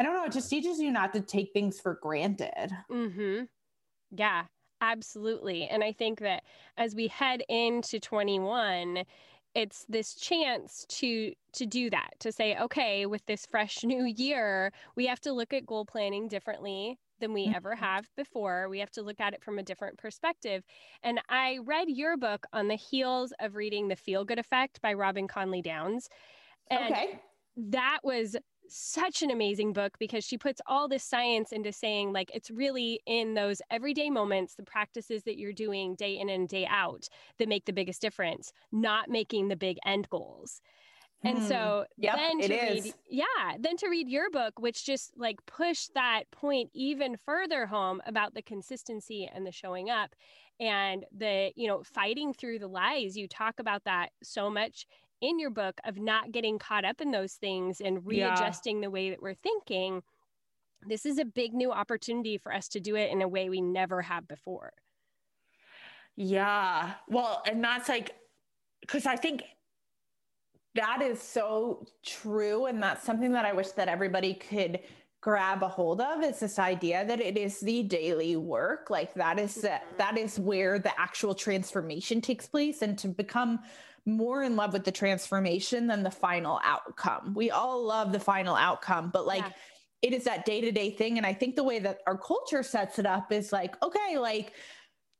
[0.00, 3.44] i don't know it just teaches you not to take things for granted mm-hmm
[4.10, 4.44] yeah
[4.80, 5.66] Absolutely.
[5.68, 6.42] And I think that
[6.76, 9.04] as we head into 21,
[9.54, 14.72] it's this chance to to do that to say okay with this fresh new year
[14.96, 17.54] we have to look at goal planning differently than we mm-hmm.
[17.54, 20.64] ever have before we have to look at it from a different perspective
[21.02, 24.92] and i read your book on the heels of reading the feel good effect by
[24.92, 26.08] robyn conley downs
[26.70, 27.20] and okay
[27.56, 28.36] that was
[28.68, 33.00] such an amazing book because she puts all this science into saying like it's really
[33.06, 37.48] in those everyday moments the practices that you're doing day in and day out that
[37.48, 40.60] make the biggest difference not making the big end goals
[41.24, 41.44] and hmm.
[41.46, 42.94] so yep, then to read, is.
[43.08, 43.24] yeah,
[43.58, 48.34] then to read your book, which just like pushed that point even further home about
[48.34, 50.14] the consistency and the showing up
[50.60, 53.16] and the, you know, fighting through the lies.
[53.16, 54.86] You talk about that so much
[55.20, 58.82] in your book of not getting caught up in those things and readjusting yeah.
[58.82, 60.02] the way that we're thinking,
[60.86, 63.60] this is a big new opportunity for us to do it in a way we
[63.60, 64.72] never have before.
[66.16, 66.92] Yeah.
[67.08, 68.14] Well, and that's like,
[68.80, 69.42] because I think
[70.74, 72.66] that is so true.
[72.66, 74.80] And that's something that I wish that everybody could
[75.24, 79.38] grab a hold of is this idea that it is the daily work like that
[79.38, 79.96] is mm-hmm.
[79.96, 83.58] that is where the actual transformation takes place and to become
[84.04, 87.32] more in love with the transformation than the final outcome.
[87.34, 89.52] We all love the final outcome, but like yeah.
[90.02, 91.16] it is that day to day thing.
[91.16, 94.52] And I think the way that our culture sets it up is like, okay, like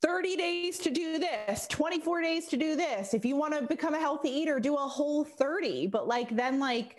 [0.03, 3.15] 30 days to do this, 24 days to do this.
[3.15, 5.87] If you want to become a healthy eater, do a whole 30.
[5.87, 6.99] But like, then, like,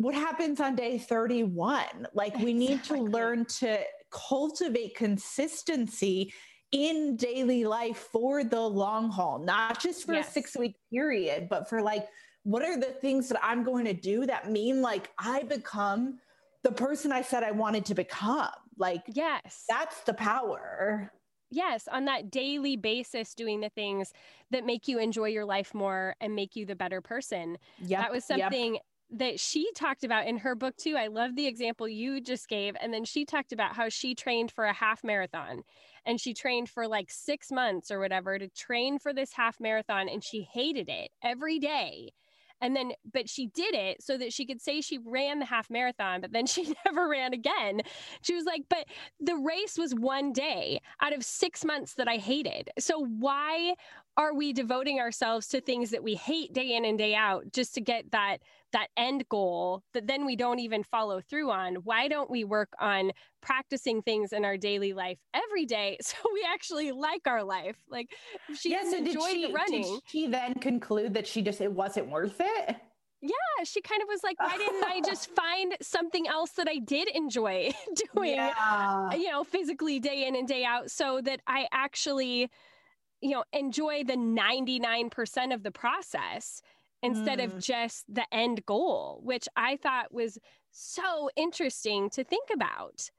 [0.00, 2.08] what happens on day 31?
[2.14, 2.98] Like, we need exactly.
[3.00, 6.32] to learn to cultivate consistency
[6.72, 10.30] in daily life for the long haul, not just for yes.
[10.30, 12.06] a six week period, but for like,
[12.44, 16.18] what are the things that I'm going to do that mean like I become
[16.62, 18.48] the person I said I wanted to become?
[18.78, 21.12] Like, yes, that's the power.
[21.50, 24.14] Yes, on that daily basis, doing the things
[24.50, 27.58] that make you enjoy your life more and make you the better person.
[27.80, 28.82] Yeah, that was something yep
[29.12, 30.96] that she talked about in her book too.
[30.96, 32.76] I love the example you just gave.
[32.80, 35.62] And then she talked about how she trained for a half marathon
[36.06, 40.08] and she trained for like six months or whatever to train for this half marathon
[40.08, 42.12] and she hated it every day.
[42.62, 45.70] And then, but she did it so that she could say she ran the half
[45.70, 47.80] marathon, but then she never ran again.
[48.22, 48.86] She was like, but
[49.18, 52.70] the race was one day out of six months that I hated.
[52.78, 53.74] So why
[54.16, 57.74] are we devoting ourselves to things that we hate day in and day out just
[57.74, 58.38] to get that
[58.72, 61.76] that end goal that then we don't even follow through on.
[61.76, 66.46] Why don't we work on practicing things in our daily life every day so we
[66.48, 67.76] actually like our life?
[67.88, 68.10] Like
[68.54, 69.82] she yeah, so enjoyed she, running.
[69.82, 72.76] did she then conclude that she just it wasn't worth it?
[73.22, 76.78] Yeah, she kind of was like, why didn't I just find something else that I
[76.78, 77.72] did enjoy
[78.14, 79.12] doing, yeah.
[79.12, 82.50] you know, physically day in and day out so that I actually,
[83.20, 86.62] you know, enjoy the 99% of the process
[87.02, 87.44] instead mm.
[87.44, 90.38] of just the end goal, which I thought was
[90.70, 93.10] so interesting to think about.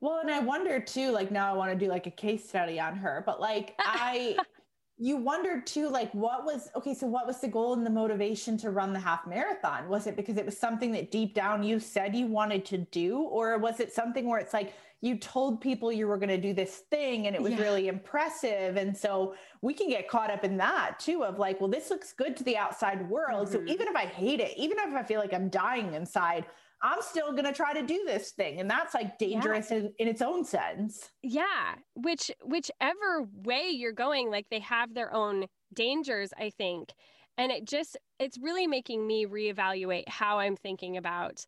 [0.00, 2.80] Well, and I wonder too, like now I want to do like a case study
[2.80, 4.36] on her, but like I
[4.98, 8.56] you wondered too, like what was okay, so what was the goal and the motivation
[8.58, 9.88] to run the half marathon?
[9.88, 13.18] Was it because it was something that deep down you said you wanted to do?
[13.18, 16.52] Or was it something where it's like you told people you were going to do
[16.52, 17.62] this thing and it was yeah.
[17.62, 21.70] really impressive and so we can get caught up in that too of like well
[21.70, 23.66] this looks good to the outside world mm-hmm.
[23.66, 26.44] so even if i hate it even if i feel like i'm dying inside
[26.82, 29.78] i'm still going to try to do this thing and that's like dangerous yeah.
[29.78, 35.12] in, in its own sense yeah which whichever way you're going like they have their
[35.12, 36.92] own dangers i think
[37.38, 41.46] and it just it's really making me reevaluate how i'm thinking about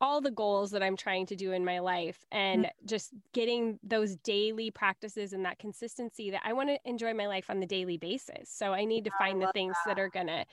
[0.00, 2.86] all the goals that I'm trying to do in my life and mm-hmm.
[2.86, 7.50] just getting those daily practices and that consistency that I want to enjoy my life
[7.50, 8.48] on the daily basis.
[8.48, 9.96] So I need to find the things that.
[9.96, 10.44] that are going to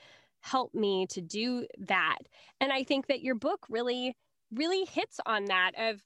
[0.42, 2.20] help me to do that.
[2.60, 4.16] And I think that your book really
[4.52, 6.02] really hits on that of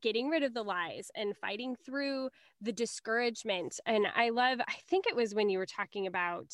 [0.00, 2.28] getting rid of the lies and fighting through
[2.60, 3.78] the discouragement.
[3.86, 6.52] And I love I think it was when you were talking about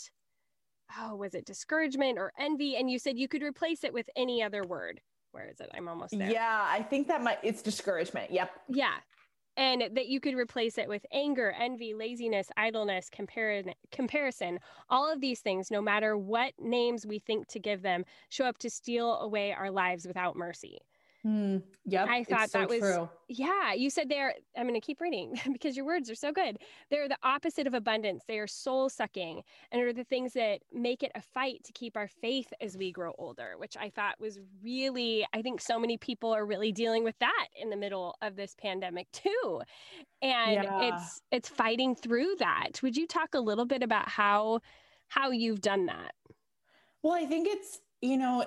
[0.98, 4.42] oh, was it discouragement or envy and you said you could replace it with any
[4.42, 5.00] other word
[5.32, 5.70] where is it?
[5.74, 6.30] I'm almost there.
[6.30, 8.30] Yeah, I think that might it's discouragement.
[8.30, 8.50] Yep.
[8.68, 8.94] Yeah.
[9.56, 14.58] And that you could replace it with anger, envy, laziness, idleness, compar- comparison.
[14.88, 18.58] All of these things, no matter what names we think to give them, show up
[18.58, 20.78] to steal away our lives without mercy.
[21.26, 22.08] Mm, yep.
[22.08, 23.08] I thought that so was true.
[23.28, 23.74] yeah.
[23.74, 26.58] You said they're I'm gonna keep reading because your words are so good.
[26.90, 28.24] They're the opposite of abundance.
[28.26, 31.96] They are soul sucking and are the things that make it a fight to keep
[31.96, 35.98] our faith as we grow older, which I thought was really I think so many
[35.98, 39.60] people are really dealing with that in the middle of this pandemic too.
[40.22, 40.94] And yeah.
[40.94, 42.80] it's it's fighting through that.
[42.82, 44.60] Would you talk a little bit about how
[45.08, 46.12] how you've done that?
[47.02, 48.44] Well, I think it's, you know,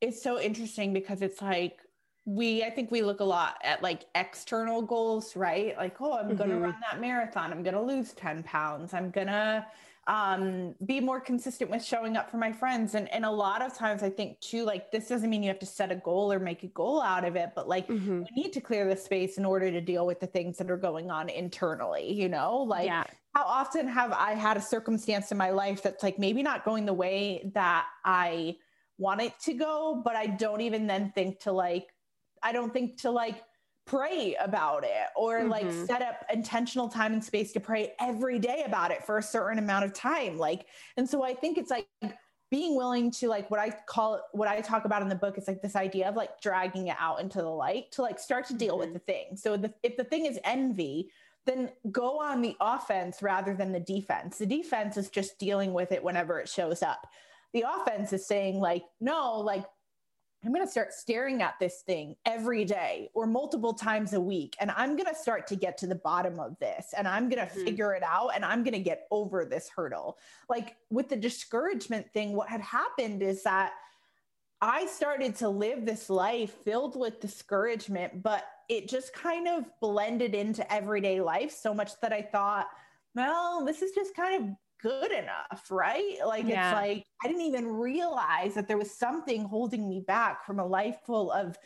[0.00, 1.78] it's so interesting because it's like
[2.26, 6.26] we i think we look a lot at like external goals right like oh i'm
[6.26, 6.36] mm-hmm.
[6.36, 9.64] going to run that marathon i'm going to lose 10 pounds i'm going to
[10.08, 13.74] um, be more consistent with showing up for my friends and and a lot of
[13.74, 16.38] times i think too like this doesn't mean you have to set a goal or
[16.38, 18.20] make a goal out of it but like mm-hmm.
[18.20, 20.76] we need to clear the space in order to deal with the things that are
[20.76, 23.02] going on internally you know like yeah.
[23.34, 26.86] how often have i had a circumstance in my life that's like maybe not going
[26.86, 28.54] the way that i
[28.98, 31.88] want it to go but i don't even then think to like
[32.42, 33.42] I don't think to like
[33.86, 35.50] pray about it or mm-hmm.
[35.50, 39.22] like set up intentional time and space to pray every day about it for a
[39.22, 40.36] certain amount of time.
[40.36, 41.86] Like, and so I think it's like
[42.50, 45.48] being willing to like what I call what I talk about in the book is
[45.48, 48.54] like this idea of like dragging it out into the light to like start to
[48.54, 48.80] deal mm-hmm.
[48.80, 49.36] with the thing.
[49.36, 51.10] So the, if the thing is envy,
[51.44, 54.38] then go on the offense rather than the defense.
[54.38, 57.06] The defense is just dealing with it whenever it shows up.
[57.52, 59.64] The offense is saying like, no, like
[60.46, 64.54] I'm going to start staring at this thing every day or multiple times a week.
[64.60, 67.44] And I'm going to start to get to the bottom of this and I'm going
[67.44, 67.64] to mm-hmm.
[67.64, 70.18] figure it out and I'm going to get over this hurdle.
[70.48, 73.72] Like with the discouragement thing, what had happened is that
[74.60, 80.34] I started to live this life filled with discouragement, but it just kind of blended
[80.34, 82.68] into everyday life so much that I thought,
[83.16, 86.16] well, this is just kind of good enough, right?
[86.26, 86.70] Like yeah.
[86.70, 90.66] it's like I didn't even realize that there was something holding me back from a
[90.66, 91.56] life full of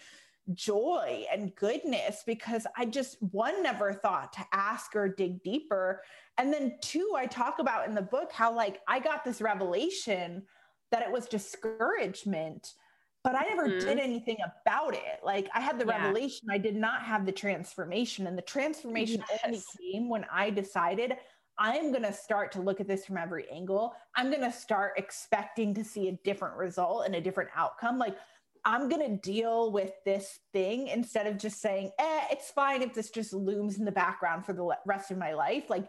[0.55, 6.03] joy and goodness because I just one never thought to ask or dig deeper.
[6.38, 10.42] And then two, I talk about in the book how like I got this revelation
[10.90, 12.75] that it was discouragement
[13.23, 13.87] but I never mm-hmm.
[13.87, 15.20] did anything about it.
[15.23, 16.03] Like I had the yeah.
[16.03, 18.27] revelation, I did not have the transformation.
[18.27, 19.40] And the transformation yes.
[19.44, 21.14] only came when I decided
[21.61, 23.94] I'm going to start to look at this from every angle.
[24.16, 27.99] I'm going to start expecting to see a different result and a different outcome.
[27.99, 28.16] Like,
[28.64, 32.94] I'm going to deal with this thing instead of just saying, eh, it's fine if
[32.94, 35.68] this just looms in the background for the rest of my life.
[35.68, 35.87] Like,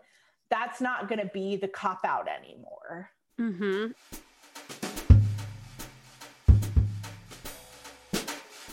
[0.49, 3.09] that's not going to be the cop out anymore.
[3.39, 3.91] Mm-hmm.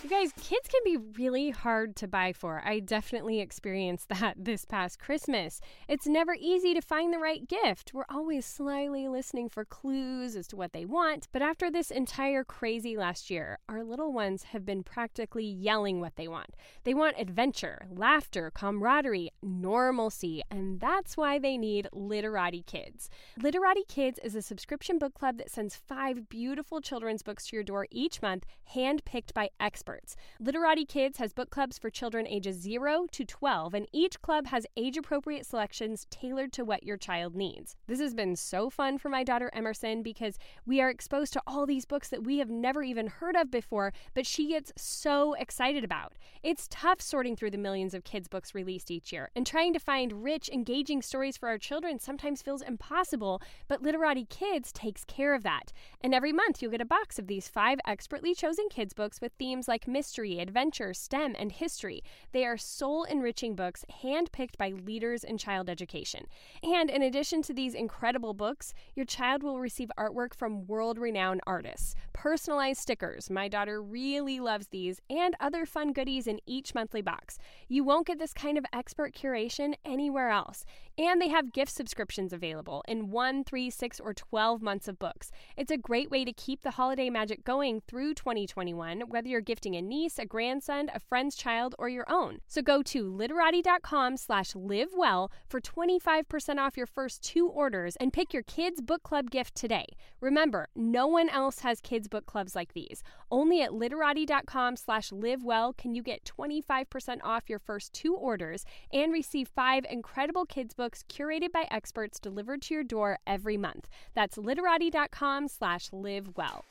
[0.09, 2.63] You guys, kids can be really hard to buy for.
[2.65, 5.61] I definitely experienced that this past Christmas.
[5.87, 7.93] It's never easy to find the right gift.
[7.93, 11.29] We're always slyly listening for clues as to what they want.
[11.31, 16.17] But after this entire crazy last year, our little ones have been practically yelling what
[16.17, 16.55] they want.
[16.85, 23.11] They want adventure, laughter, camaraderie, normalcy, and that's why they need Literati Kids.
[23.43, 27.63] Literati Kids is a subscription book club that sends five beautiful children's books to your
[27.63, 29.98] door each month, handpicked by experts
[30.41, 34.67] Literati Kids has book clubs for children ages 0 to 12, and each club has
[34.77, 37.77] age appropriate selections tailored to what your child needs.
[37.87, 41.67] This has been so fun for my daughter Emerson because we are exposed to all
[41.67, 45.85] these books that we have never even heard of before, but she gets so excited
[45.85, 46.15] about.
[46.43, 49.81] It's tough sorting through the millions of kids' books released each year, and trying to
[49.81, 55.35] find rich, engaging stories for our children sometimes feels impossible, but Literati Kids takes care
[55.35, 55.73] of that.
[56.01, 59.33] And every month you'll get a box of these five expertly chosen kids' books with
[59.39, 62.03] themes like mystery, adventure, STEM, and history.
[62.33, 66.27] They are soul enriching books handpicked by leaders in child education.
[66.63, 71.41] And in addition to these incredible books, your child will receive artwork from world renowned
[71.47, 73.31] artists, personalized stickers.
[73.31, 77.39] My daughter really loves these, and other fun goodies in each monthly box.
[77.69, 80.65] You won't get this kind of expert curation anywhere else.
[80.99, 85.31] And they have gift subscriptions available in one, three, six, or 12 months of books.
[85.57, 89.75] It's a great way to keep the holiday magic going through 2021, whether you're gifting
[89.79, 92.41] a niece, a grandson, a friend's child, or your own.
[92.49, 98.35] So go to literati.com slash livewell for 25% off your first two orders and pick
[98.35, 99.87] your kids' book club gift today.
[100.21, 103.03] Remember, no one else has kids' book clubs like these.
[103.31, 109.13] Only at literati.com slash livewell can you get 25% off your first two orders and
[109.13, 113.89] receive five incredible kids' books curated by experts delivered to your door every month.
[114.15, 116.63] That's literati.com slash livewell.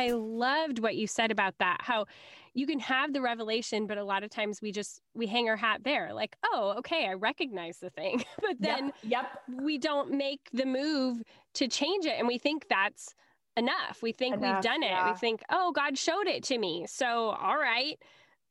[0.00, 1.78] I loved what you said about that.
[1.80, 2.06] How
[2.54, 5.56] you can have the revelation, but a lot of times we just we hang our
[5.56, 9.62] hat there, like, oh, okay, I recognize the thing, but then yep, yep.
[9.62, 11.22] we don't make the move
[11.54, 13.14] to change it, and we think that's
[13.56, 14.00] enough.
[14.02, 14.90] We think enough, we've done it.
[14.90, 15.12] Yeah.
[15.12, 17.98] We think, oh, God showed it to me, so all right.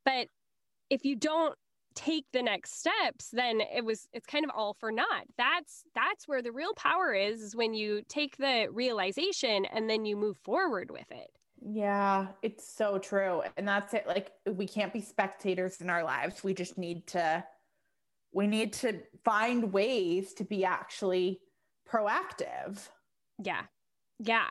[0.05, 0.27] But
[0.89, 1.55] if you don't
[1.95, 6.27] take the next steps then it was it's kind of all for naught that's that's
[6.27, 10.37] where the real power is is when you take the realization and then you move
[10.37, 11.29] forward with it
[11.61, 13.43] yeah, it's so true.
[13.57, 14.07] And that's it.
[14.07, 16.43] Like, we can't be spectators in our lives.
[16.43, 17.43] We just need to,
[18.31, 21.41] we need to find ways to be actually
[21.89, 22.87] proactive.
[23.43, 23.63] Yeah.
[24.19, 24.47] Yeah.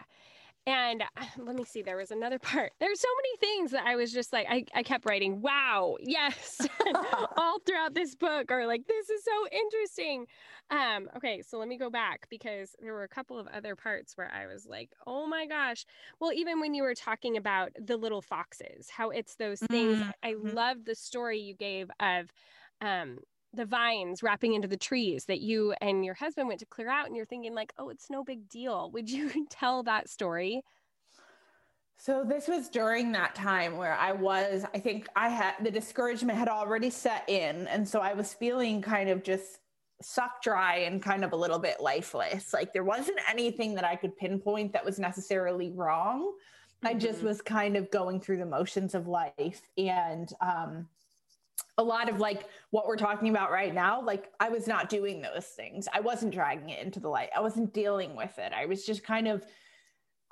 [0.68, 2.72] And uh, let me see, there was another part.
[2.78, 6.60] There's so many things that I was just like, I, I kept writing, wow, yes,
[7.36, 10.26] all throughout this book, or like, this is so interesting.
[10.70, 14.16] Um, okay, so let me go back because there were a couple of other parts
[14.16, 15.86] where I was like, oh my gosh.
[16.20, 20.10] Well, even when you were talking about the little foxes, how it's those things, mm-hmm.
[20.22, 22.30] I love the story you gave of
[22.80, 23.18] um
[23.54, 27.06] the vines wrapping into the trees that you and your husband went to clear out
[27.06, 30.62] and you're thinking like oh it's no big deal would you tell that story
[31.96, 36.38] so this was during that time where i was i think i had the discouragement
[36.38, 39.58] had already set in and so i was feeling kind of just
[40.00, 43.96] sucked dry and kind of a little bit lifeless like there wasn't anything that i
[43.96, 46.86] could pinpoint that was necessarily wrong mm-hmm.
[46.86, 47.28] i just mm-hmm.
[47.28, 50.86] was kind of going through the motions of life and um
[51.78, 55.22] a lot of like what we're talking about right now like i was not doing
[55.22, 55.88] those things.
[55.92, 57.30] I wasn't dragging it into the light.
[57.34, 58.52] I wasn't dealing with it.
[58.52, 59.44] I was just kind of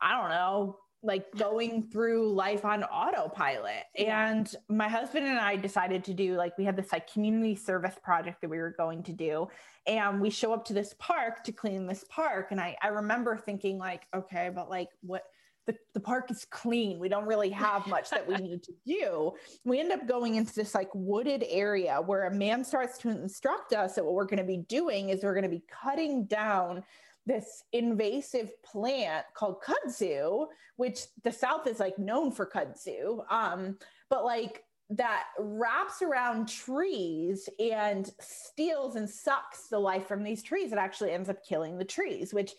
[0.03, 3.85] i don't know like going through life on autopilot.
[3.95, 4.31] Yeah.
[4.31, 7.95] and my husband and i decided to do like we had this like community service
[8.03, 9.49] project that we were going to do.
[9.87, 12.49] And we show up to this park to clean this park.
[12.51, 15.23] And i i remember thinking like okay but like what
[15.67, 16.99] the, the park is clean.
[16.99, 19.33] We don't really have much that we need to do.
[19.65, 23.73] We end up going into this like wooded area where a man starts to instruct
[23.73, 26.85] us that what we're going to be doing is we're going to be cutting down
[27.27, 33.25] this invasive plant called kudzu, which the South is like known for kudzu.
[33.31, 40.45] Um, but like that wraps around trees and steals and sucks the life from these
[40.45, 40.71] trees.
[40.71, 42.53] It actually ends up killing the trees, which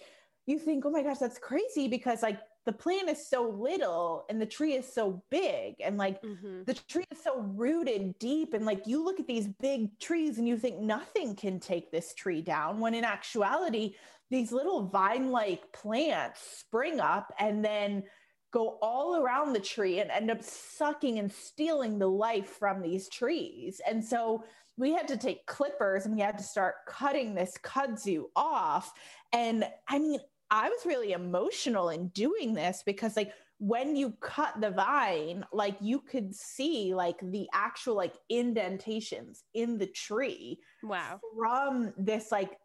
[0.45, 4.41] you think, oh my gosh, that's crazy because like the plant is so little and
[4.41, 6.63] the tree is so big and like mm-hmm.
[6.65, 10.45] the tree is so rooted deep and like you look at these big trees and
[10.45, 13.95] you think nothing can take this tree down when in actuality
[14.29, 18.03] these little vine like plants spring up and then
[18.51, 23.07] go all around the tree and end up sucking and stealing the life from these
[23.07, 24.43] trees and so
[24.75, 28.91] we had to take clippers and we had to start cutting this kudzu off
[29.31, 30.19] and i mean
[30.49, 35.77] I was really emotional in doing this because like when you cut the vine, like
[35.81, 40.59] you could see like the actual like indentations in the tree.
[40.83, 41.19] Wow.
[41.37, 42.57] From this like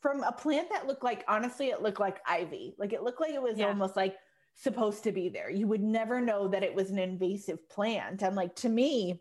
[0.00, 2.74] from a plant that looked like honestly it looked like ivy.
[2.78, 3.66] Like it looked like it was yeah.
[3.66, 4.16] almost like
[4.54, 5.50] supposed to be there.
[5.50, 8.22] You would never know that it was an invasive plant.
[8.22, 9.20] And like to me,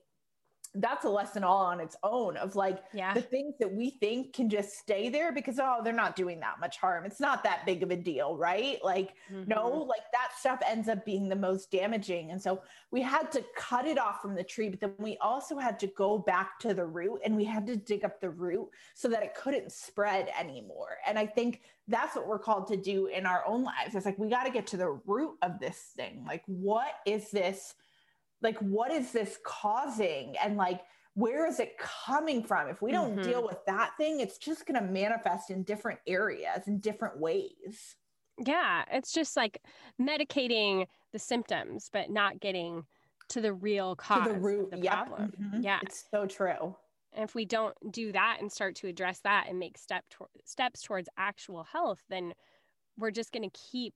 [0.82, 3.14] that's a lesson all on its own of like yeah.
[3.14, 6.60] the things that we think can just stay there because oh they're not doing that
[6.60, 7.06] much harm.
[7.06, 8.80] It's not that big of a deal right?
[8.84, 9.48] Like mm-hmm.
[9.48, 12.32] no like that stuff ends up being the most damaging.
[12.32, 12.62] And so
[12.92, 15.88] we had to cut it off from the tree but then we also had to
[15.88, 19.24] go back to the root and we had to dig up the root so that
[19.24, 20.98] it couldn't spread anymore.
[21.08, 23.96] And i think that's what we're called to do in our own lives.
[23.96, 26.26] It's like we got to get to the root of this thing.
[26.28, 27.76] Like what is this
[28.42, 30.36] like what is this causing?
[30.44, 30.82] And like
[31.14, 32.70] where is it coming from?
[32.70, 33.30] If we don't mm-hmm.
[33.30, 37.96] deal with that thing it's just going to manifest in different areas in different ways.
[38.46, 39.62] Yeah it's just like
[40.00, 42.84] medicating the symptoms but not getting
[43.30, 45.34] to the real cause to the root of the problem.
[45.42, 45.62] mm-hmm.
[45.62, 45.80] yeah.
[45.82, 46.76] It's so true.
[47.14, 50.28] And if we don't do that and start to address that and make step to-
[50.46, 52.34] steps towards actual health then
[52.98, 53.94] we're just going to keep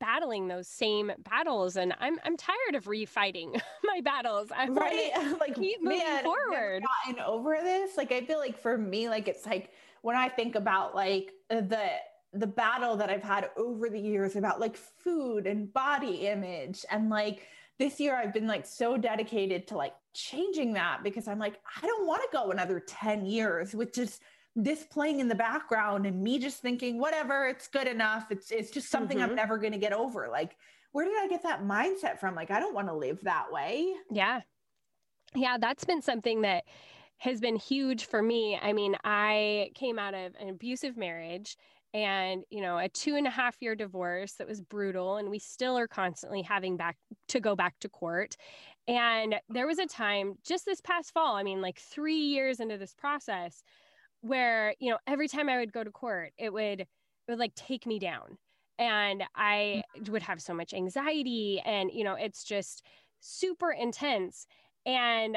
[0.00, 4.48] battling those same battles and I'm I'm tired of refighting my battles.
[4.54, 5.10] I'm right.
[5.40, 6.82] like keep moving man, forward.
[7.06, 7.96] Gotten over this.
[7.96, 9.72] Like I feel like for me, like it's like
[10.02, 11.88] when I think about like uh, the
[12.32, 17.08] the battle that I've had over the years about like food and body image and
[17.08, 17.46] like
[17.78, 21.86] this year I've been like so dedicated to like changing that because I'm like I
[21.86, 24.22] don't want to go another 10 years with just
[24.64, 28.26] this playing in the background and me just thinking whatever it's good enough.
[28.30, 29.30] It's it's just something mm-hmm.
[29.30, 30.28] i'm never going to get over.
[30.28, 30.56] Like
[30.92, 32.34] where did i get that mindset from?
[32.34, 33.86] Like i don't want to live that way.
[34.10, 34.40] Yeah.
[35.34, 36.64] Yeah that's been something that
[37.18, 38.58] has been huge for me.
[38.60, 41.56] I mean i came out of an abusive marriage
[41.94, 45.38] and you know a two and a half year divorce that was brutal and we
[45.38, 46.96] still are constantly having back
[47.28, 48.36] to go back to court.
[48.88, 52.76] And there was a time just this past fall i mean like three years into
[52.76, 53.62] this process
[54.20, 56.86] where you know every time i would go to court it would it
[57.28, 58.36] would like take me down
[58.78, 60.12] and i mm-hmm.
[60.12, 62.84] would have so much anxiety and you know it's just
[63.20, 64.46] super intense
[64.86, 65.36] and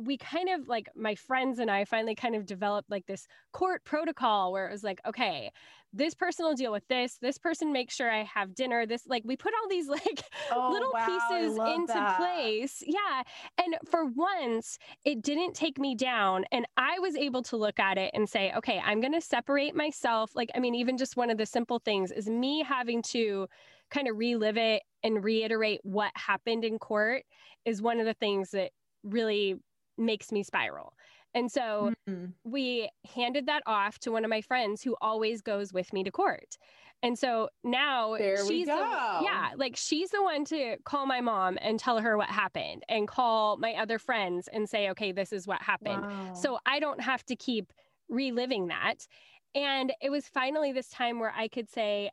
[0.00, 3.84] we kind of like my friends and I finally kind of developed like this court
[3.84, 5.50] protocol where it was like, okay,
[5.92, 7.18] this person will deal with this.
[7.20, 8.84] This person makes sure I have dinner.
[8.84, 12.18] This like we put all these like oh, little wow, pieces into that.
[12.18, 12.82] place.
[12.84, 13.22] Yeah.
[13.62, 16.44] And for once, it didn't take me down.
[16.50, 19.74] And I was able to look at it and say, okay, I'm going to separate
[19.74, 20.32] myself.
[20.34, 23.46] Like, I mean, even just one of the simple things is me having to
[23.90, 27.22] kind of relive it and reiterate what happened in court
[27.64, 28.70] is one of the things that
[29.04, 29.56] really
[29.96, 30.94] makes me spiral.
[31.34, 32.26] And so mm-hmm.
[32.44, 36.10] we handed that off to one of my friends who always goes with me to
[36.10, 36.56] court.
[37.02, 41.58] And so now there she's the, yeah, like she's the one to call my mom
[41.60, 45.46] and tell her what happened and call my other friends and say, okay, this is
[45.46, 46.02] what happened.
[46.02, 46.34] Wow.
[46.34, 47.72] So I don't have to keep
[48.08, 49.06] reliving that.
[49.54, 52.10] And it was finally this time where I could say,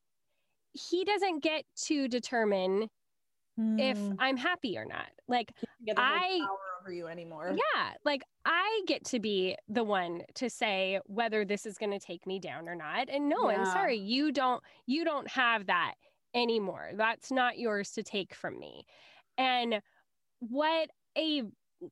[0.73, 2.89] he doesn't get to determine
[3.59, 3.79] mm.
[3.79, 5.07] if I'm happy or not.
[5.27, 5.53] Like
[5.95, 6.45] I
[6.89, 7.53] you anymore.
[7.53, 7.91] Yeah.
[8.05, 12.25] Like I get to be the one to say whether this is going to take
[12.25, 13.09] me down or not.
[13.09, 13.57] And no, yeah.
[13.57, 15.95] I'm sorry, you don't you don't have that
[16.33, 16.91] anymore.
[16.95, 18.85] That's not yours to take from me.
[19.37, 19.81] And
[20.39, 21.43] what a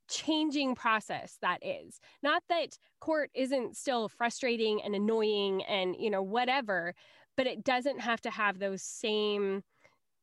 [0.10, 2.00] changing process that is.
[2.22, 6.94] Not that court isn't still frustrating and annoying and, you know, whatever,
[7.36, 9.64] but it doesn't have to have those same,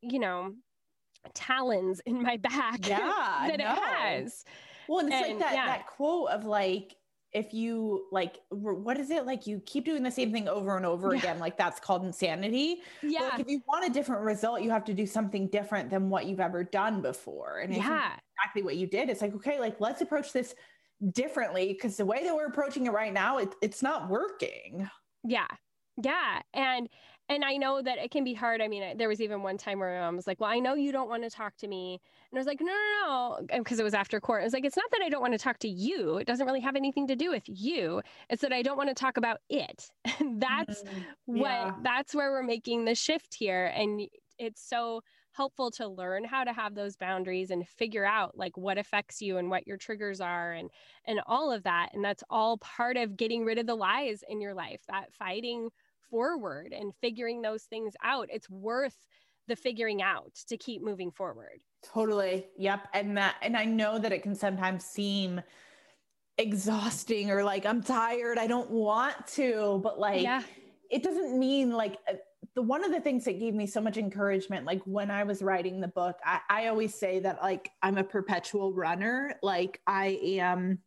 [0.03, 0.53] you know,
[1.35, 3.73] talons in my back yeah, that no.
[3.73, 4.45] it has.
[4.89, 5.67] Well, and it's and, like that yeah.
[5.67, 6.97] that quote of like
[7.33, 9.27] if you like what is it?
[9.27, 11.19] Like you keep doing the same thing over and over yeah.
[11.19, 12.83] again like that's called insanity.
[13.03, 13.23] Yeah.
[13.23, 16.27] like if you want a different result you have to do something different than what
[16.27, 17.59] you've ever done before.
[17.59, 18.13] And yeah.
[18.39, 19.11] exactly what you did.
[19.11, 20.55] It's like okay like let's approach this
[21.13, 24.89] differently because the way that we're approaching it right now it, it's not working.
[25.23, 25.49] Yeah.
[26.03, 26.41] Yeah.
[26.55, 26.89] And
[27.29, 28.61] and I know that it can be hard.
[28.61, 30.75] I mean, there was even one time where my mom was like, Well, I know
[30.75, 32.01] you don't want to talk to me.
[32.31, 33.59] And I was like, No, no, no.
[33.59, 34.43] Because it was after court.
[34.43, 36.19] I was like, It's not that I don't want to talk to you.
[36.19, 38.01] It doesn't really have anything to do with you.
[38.31, 39.91] It's that I don't want to talk about it.
[40.19, 41.65] And that's mm, yeah.
[41.67, 43.67] what, that's where we're making the shift here.
[43.77, 44.09] And
[44.39, 45.03] it's so
[45.33, 49.37] helpful to learn how to have those boundaries and figure out like what affects you
[49.37, 50.71] and what your triggers are and
[51.07, 54.41] and all of that and that's all part of getting rid of the lies in
[54.41, 55.69] your life that fighting
[56.11, 58.29] forward and figuring those things out.
[58.31, 58.97] It's worth
[59.49, 61.61] the figuring out to keep moving forward.
[61.85, 62.47] Totally.
[62.59, 62.89] Yep.
[62.95, 65.41] And that, and I know that it can sometimes seem
[66.39, 70.43] exhausting or like I'm tired, I don't want to, but like, yeah.
[70.91, 72.15] it doesn't mean like uh,
[72.57, 75.43] the one of the things that gave me so much encouragement like when i was
[75.43, 80.19] writing the book I, I always say that like i'm a perpetual runner like i
[80.23, 80.79] am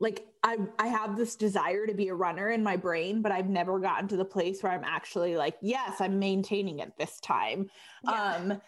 [0.00, 3.48] like I I have this desire to be a runner in my brain, but I've
[3.48, 7.68] never gotten to the place where I'm actually like, yes, I'm maintaining it this time.
[8.04, 8.34] Yeah.
[8.34, 8.60] Um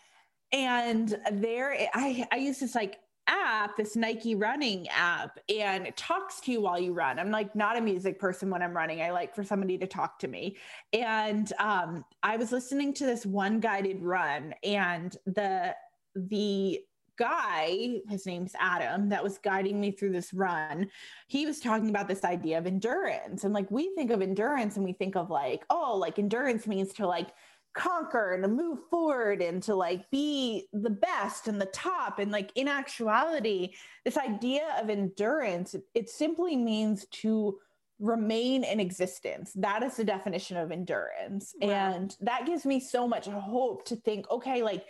[0.52, 2.98] and there I I use this like
[3.28, 7.18] app, this Nike running app, and it talks to you while you run.
[7.18, 9.02] I'm like not a music person when I'm running.
[9.02, 10.56] I like for somebody to talk to me.
[10.92, 15.74] And um, I was listening to this one guided run, and the
[16.14, 16.80] the
[17.18, 20.88] guy, his name's Adam, that was guiding me through this run,
[21.28, 23.44] he was talking about this idea of endurance.
[23.44, 26.92] And like we think of endurance and we think of like, oh, like endurance means
[26.94, 27.28] to like
[27.76, 32.32] conquer and to move forward and to like be the best and the top and
[32.32, 33.74] like in actuality
[34.06, 37.58] this idea of endurance it simply means to
[37.98, 41.92] remain in existence that is the definition of endurance wow.
[41.92, 44.86] and that gives me so much hope to think okay like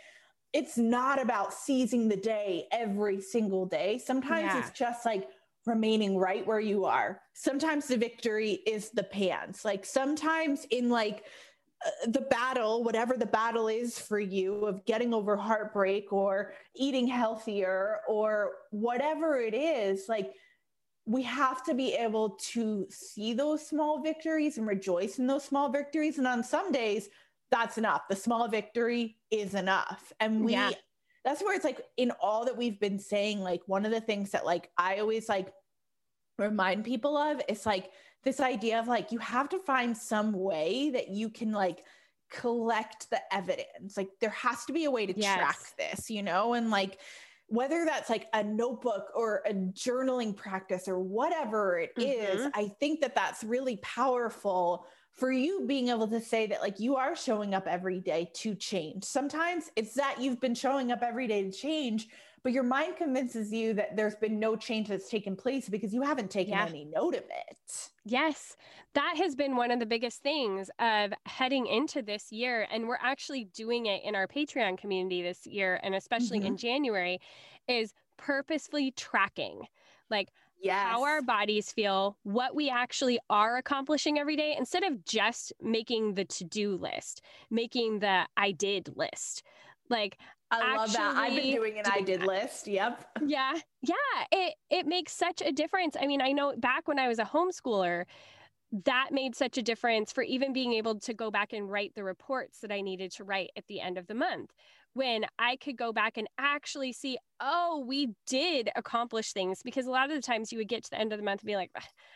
[0.53, 4.59] it's not about seizing the day every single day sometimes yeah.
[4.59, 5.29] it's just like
[5.67, 11.25] remaining right where you are sometimes the victory is the pants like sometimes in like
[11.85, 17.07] uh, the battle, whatever the battle is for you of getting over heartbreak or eating
[17.07, 20.33] healthier or whatever it is, like
[21.05, 25.71] we have to be able to see those small victories and rejoice in those small
[25.71, 26.19] victories.
[26.19, 27.09] And on some days,
[27.51, 28.09] that's enough.
[28.09, 30.13] The small victory is enough.
[30.21, 30.71] And we, yeah.
[31.25, 34.31] that's where it's like in all that we've been saying, like one of the things
[34.31, 35.53] that like I always like
[36.39, 37.91] remind people of is like,
[38.27, 41.85] this idea of like you have to find some way that you can like
[42.29, 45.39] collect the evidence like there has to be a way to yes.
[45.39, 46.99] track this you know and like
[47.47, 52.37] whether that's like a notebook or a journaling practice or whatever it mm-hmm.
[52.37, 54.87] is, i think that that's really powerful
[55.17, 58.55] for you being able to say that like you are showing up every day to
[58.55, 62.09] change sometimes it's that you've been showing up every day to change
[62.47, 66.01] but your mind convinces you that there's been no change that's taken place because you
[66.03, 66.67] haven't taken yeah.
[66.69, 67.91] any note of it.
[68.05, 68.57] Yes,
[68.95, 72.69] that has been one of the biggest things of heading into this year.
[72.71, 76.47] And we're actually doing it in our Patreon community this year, and especially mm-hmm.
[76.47, 77.19] in January,
[77.67, 79.63] is purposefully tracking.
[80.09, 80.29] Like,
[80.63, 80.87] yes.
[80.91, 86.15] how our bodies feel, what we actually are accomplishing every day, instead of just making
[86.15, 89.43] the to do list, making the I did list.
[89.89, 90.19] Like,
[90.51, 91.17] I love that.
[91.17, 92.27] I've been doing an I did that.
[92.27, 92.67] list.
[92.69, 93.05] Yep.
[93.27, 93.55] Yeah.
[93.83, 93.95] Yeah.
[94.31, 95.97] It it makes such a difference.
[96.01, 98.05] I mean, I know back when I was a homeschooler,
[98.85, 102.05] that made such a difference for even being able to go back and write the
[102.05, 104.53] reports that I needed to write at the end of the month.
[104.97, 109.91] When I could go back and actually see, oh, we did accomplish things because a
[109.91, 111.55] lot of the times you would get to the end of the month and be
[111.55, 111.71] like,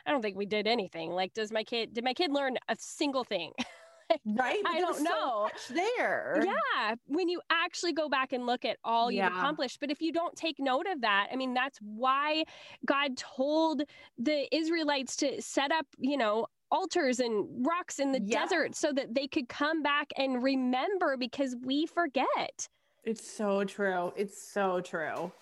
[0.07, 1.11] I don't think we did anything.
[1.11, 3.53] Like, does my kid, did my kid learn a single thing?
[4.25, 4.63] right?
[4.67, 5.51] I don't know.
[5.57, 6.43] So there.
[6.43, 6.95] Yeah.
[7.07, 9.79] When you actually go back and look at all you've accomplished.
[9.79, 12.45] But if you don't take note of that, I mean, that's why
[12.87, 13.83] God told
[14.19, 18.41] the Israelites to set up, you know, altars and rocks in the yeah.
[18.41, 22.69] desert so that they could come back and remember because we forget.
[23.05, 24.13] It's so true.
[24.17, 25.33] It's so true.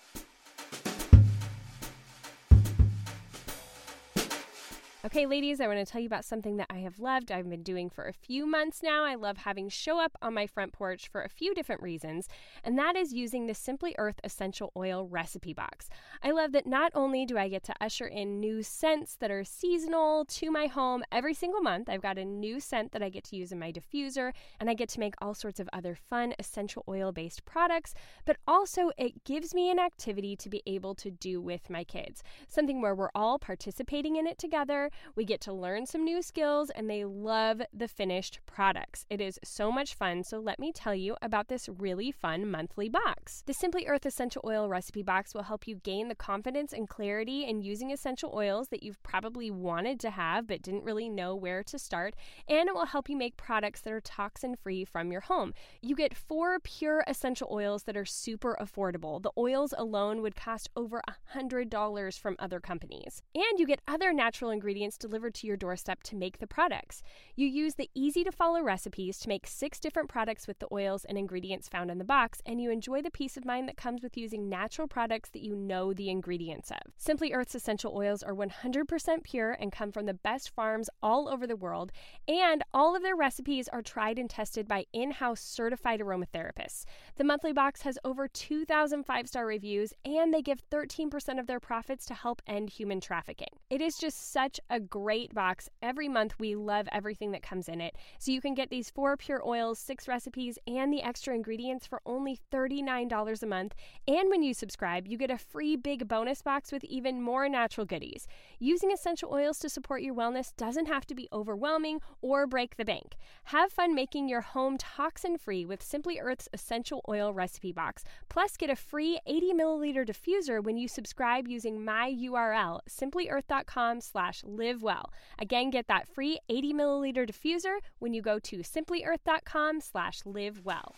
[5.09, 7.31] Okay, ladies, I want to tell you about something that I have loved.
[7.31, 9.03] I've been doing for a few months now.
[9.03, 12.27] I love having show up on my front porch for a few different reasons,
[12.63, 15.89] and that is using the Simply Earth Essential Oil Recipe Box.
[16.21, 19.43] I love that not only do I get to usher in new scents that are
[19.43, 23.23] seasonal to my home every single month, I've got a new scent that I get
[23.25, 26.35] to use in my diffuser, and I get to make all sorts of other fun
[26.37, 27.95] essential oil based products,
[28.25, 32.21] but also it gives me an activity to be able to do with my kids,
[32.47, 36.69] something where we're all participating in it together we get to learn some new skills,
[36.69, 39.05] and they love the finished products.
[39.09, 40.23] It is so much fun.
[40.23, 43.43] So, let me tell you about this really fun monthly box.
[43.45, 47.45] The Simply Earth Essential Oil Recipe Box will help you gain the confidence and clarity
[47.45, 51.63] in using essential oils that you've probably wanted to have but didn't really know where
[51.63, 52.15] to start.
[52.47, 55.53] And it will help you make products that are toxin free from your home.
[55.81, 59.21] You get four pure essential oils that are super affordable.
[59.21, 61.01] The oils alone would cost over
[61.35, 63.21] $100 from other companies.
[63.35, 67.03] And you get other natural ingredients ingredients delivered to your doorstep to make the products.
[67.35, 71.03] You use the easy to follow recipes to make six different products with the oils
[71.03, 74.01] and ingredients found in the box, and you enjoy the peace of mind that comes
[74.01, 76.93] with using natural products that you know the ingredients of.
[76.95, 81.45] Simply Earth's essential oils are 100% pure and come from the best farms all over
[81.45, 81.91] the world,
[82.25, 86.85] and all of their recipes are tried and tested by in house certified aromatherapists.
[87.17, 91.59] The monthly box has over 2,000 five star reviews, and they give 13% of their
[91.59, 93.49] profits to help end human trafficking.
[93.69, 95.69] It is just such a great box.
[95.81, 97.95] Every month, we love everything that comes in it.
[98.17, 102.01] So you can get these four pure oils, six recipes, and the extra ingredients for
[102.05, 103.75] only $39 a month.
[104.07, 107.85] And when you subscribe, you get a free big bonus box with even more natural
[107.85, 108.27] goodies.
[108.59, 112.85] Using essential oils to support your wellness doesn't have to be overwhelming or break the
[112.85, 113.15] bank.
[113.45, 118.03] Have fun making your home toxin free with Simply Earth's essential oil recipe box.
[118.29, 124.43] Plus, get a free 80 milliliter diffuser when you subscribe using my URL, simplyearth.com slash
[124.59, 125.11] live well.
[125.39, 130.95] Again, get that free 80 milliliter diffuser when you go to simplyearth.com slash live well.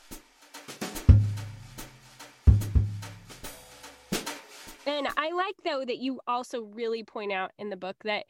[4.85, 8.25] And I like though that you also really point out in the book that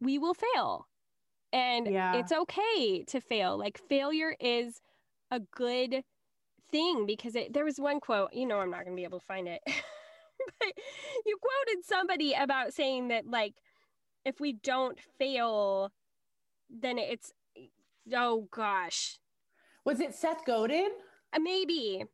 [0.00, 0.88] we will fail.
[1.52, 2.16] And yeah.
[2.16, 3.58] it's okay to fail.
[3.58, 4.80] Like failure is
[5.30, 6.02] a good
[6.70, 9.20] thing because it, there was one quote, you know, I'm not going to be able
[9.20, 9.60] to find it.
[9.66, 10.72] but
[11.26, 13.54] you quoted somebody about saying that like
[14.24, 15.90] if we don't fail
[16.68, 17.32] then it's
[18.14, 19.18] oh gosh
[19.84, 20.90] was it seth godin
[21.32, 22.04] uh, maybe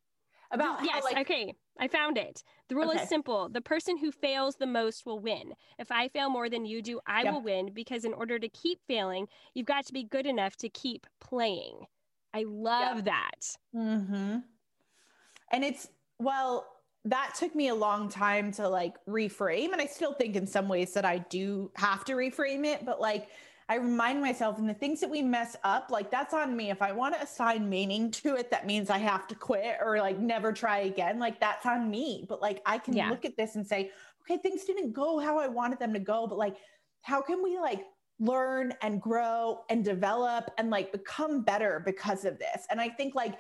[0.51, 1.19] about yes how, like...
[1.19, 3.03] okay i found it the rule okay.
[3.03, 6.65] is simple the person who fails the most will win if i fail more than
[6.65, 7.33] you do i yep.
[7.33, 10.69] will win because in order to keep failing you've got to be good enough to
[10.69, 11.81] keep playing
[12.33, 13.05] i love yep.
[13.07, 14.39] that mm-hmm.
[15.53, 15.89] and it's
[16.19, 16.67] well
[17.07, 20.69] that took me a long time to like reframe and i still think in some
[20.69, 23.29] ways that i do have to reframe it but like
[23.69, 26.71] i remind myself and the things that we mess up like that's on me.
[26.71, 29.99] If i want to assign meaning to it that means i have to quit or
[29.99, 31.19] like never try again.
[31.19, 32.27] Like that's on me.
[32.29, 33.09] But like i can yeah.
[33.09, 33.91] look at this and say
[34.23, 36.57] okay things didn't go how i wanted them to go but like
[37.03, 37.85] how can we like
[38.19, 42.67] learn and grow and develop and like become better because of this?
[42.71, 43.35] And i think like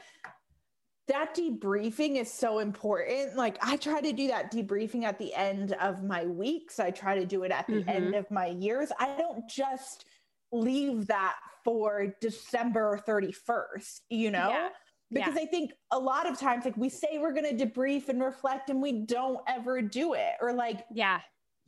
[1.08, 3.36] that debriefing is so important.
[3.36, 6.80] Like I try to do that debriefing at the end of my weeks.
[6.80, 7.88] I try to do it at the mm-hmm.
[7.88, 8.90] end of my years.
[8.98, 10.06] I don't just
[10.50, 14.48] leave that for December 31st, you know?
[14.48, 14.68] Yeah.
[15.12, 15.42] Because yeah.
[15.42, 18.70] I think a lot of times like we say we're going to debrief and reflect
[18.70, 21.20] and we don't ever do it or like yeah.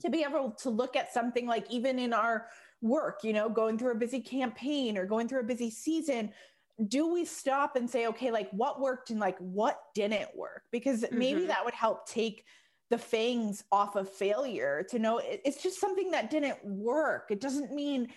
[0.03, 2.47] To be able to look at something like even in our
[2.81, 6.33] work, you know, going through a busy campaign or going through a busy season,
[6.87, 10.63] do we stop and say okay like what worked and like what didn't work?
[10.71, 11.19] Because mm-hmm.
[11.19, 12.45] maybe that would help take
[12.91, 17.27] the fangs off of failure to know it's just something that didn't work.
[17.31, 18.09] It doesn't mean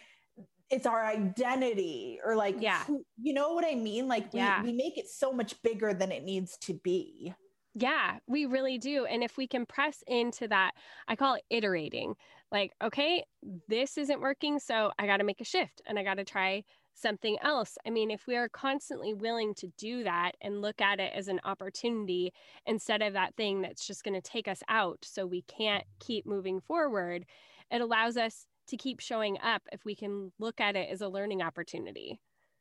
[0.70, 2.84] it's our identity or like yeah.
[3.22, 4.07] you know what i mean?
[4.07, 4.64] Like we, yeah.
[4.64, 7.34] we make it so much bigger than it needs to be.
[7.74, 9.05] Yeah we really do.
[9.05, 10.72] And if we can press into that
[11.07, 12.14] i call it iterating.
[12.51, 13.24] Like okay
[13.68, 16.64] this isn't working so i got to make a shift and i got to try
[16.94, 17.78] something else.
[17.86, 21.28] I mean, if we are constantly willing to do that and look at it as
[21.28, 22.34] an opportunity
[22.66, 26.26] instead of that thing that's just going to take us out so we can't keep
[26.26, 27.26] moving forward,
[27.72, 31.10] it allows us to keep showing up if we can look at it as a
[31.10, 32.20] learning opportunity.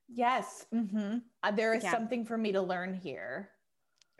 [0.08, 0.66] Yes.
[0.74, 1.18] Mm-hmm.
[1.42, 1.92] Uh, there is yeah.
[1.92, 3.50] something for me to learn here.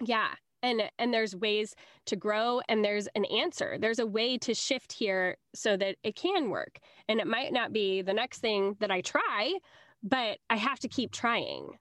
[0.01, 0.29] Yeah.
[0.63, 1.75] And and there's ways
[2.07, 3.77] to grow and there's an answer.
[3.79, 6.79] There's a way to shift here so that it can work.
[7.09, 9.55] And it might not be the next thing that I try,
[10.03, 11.79] but I have to keep trying.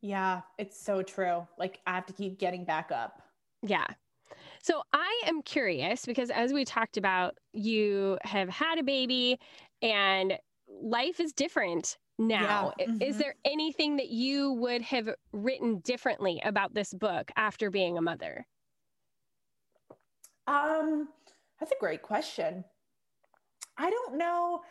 [0.00, 1.46] Yeah, it's so true.
[1.58, 3.22] Like I have to keep getting back up.
[3.62, 3.86] Yeah.
[4.62, 9.38] So I am curious because as we talked about, you have had a baby
[9.80, 10.38] and
[10.68, 12.72] life is different now.
[12.78, 12.86] Yeah.
[12.86, 13.02] Mm-hmm.
[13.02, 18.02] Is there anything that you would have written differently about this book after being a
[18.02, 18.46] mother?
[20.46, 21.08] Um,
[21.60, 22.64] that's a great question.
[23.78, 24.62] I don't know.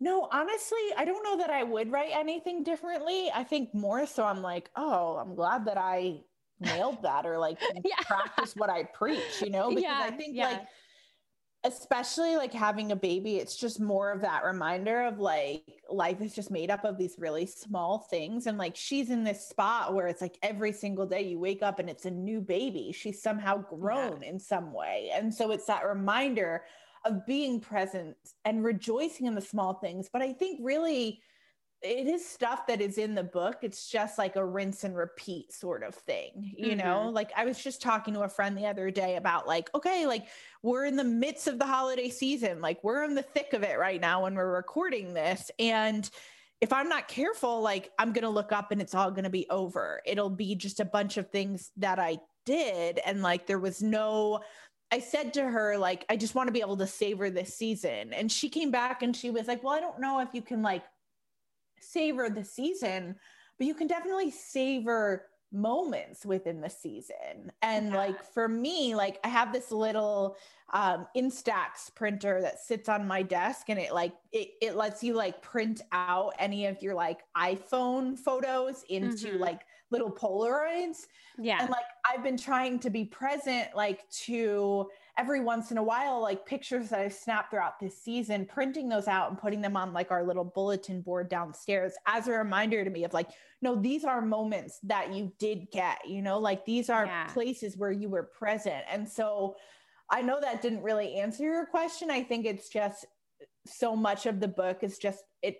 [0.00, 3.30] No, honestly, I don't know that I would write anything differently.
[3.34, 6.20] I think more so I'm like, oh, I'm glad that I
[6.60, 7.96] nailed that or like yeah.
[8.02, 9.70] practice what I preach, you know?
[9.70, 10.48] Because yeah, I think yeah.
[10.48, 10.62] like
[11.66, 16.34] especially like having a baby, it's just more of that reminder of like life is
[16.34, 18.46] just made up of these really small things.
[18.46, 21.78] And like she's in this spot where it's like every single day you wake up
[21.78, 22.92] and it's a new baby.
[22.92, 25.10] She's somehow grown in some way.
[25.12, 26.62] And so it's that reminder
[27.06, 30.08] of being present and rejoicing in the small things.
[30.12, 31.22] But I think really
[31.82, 33.58] it is stuff that is in the book.
[33.62, 36.78] It's just like a rinse and repeat sort of thing, you mm-hmm.
[36.78, 37.10] know?
[37.10, 40.26] Like I was just talking to a friend the other day about like, okay, like
[40.62, 42.60] we're in the midst of the holiday season.
[42.60, 45.50] Like we're in the thick of it right now when we're recording this.
[45.58, 46.08] And
[46.60, 49.30] if I'm not careful, like I'm going to look up and it's all going to
[49.30, 50.00] be over.
[50.06, 53.00] It'll be just a bunch of things that I did.
[53.04, 54.40] And like there was no
[54.92, 58.12] I said to her, like, I just want to be able to savor this season.
[58.12, 60.62] And she came back and she was like, Well, I don't know if you can
[60.62, 60.84] like
[61.80, 63.16] savor the season,
[63.58, 67.52] but you can definitely savor moments within the season.
[67.62, 67.96] And yeah.
[67.96, 70.36] like for me, like I have this little
[70.72, 75.14] um Instax printer that sits on my desk and it like it, it lets you
[75.14, 79.42] like print out any of your like iPhone photos into mm-hmm.
[79.42, 81.06] like little Polaroids.
[81.38, 81.58] Yeah.
[81.60, 86.20] And like I've been trying to be present like to every once in a while,
[86.20, 89.92] like pictures that I've snapped throughout this season, printing those out and putting them on
[89.92, 93.30] like our little bulletin board downstairs as a reminder to me of like,
[93.62, 97.26] no, these are moments that you did get, you know, like these are yeah.
[97.28, 98.84] places where you were present.
[98.90, 99.56] And so
[100.10, 102.10] I know that didn't really answer your question.
[102.10, 103.06] I think it's just
[103.66, 105.58] so much of the book is just it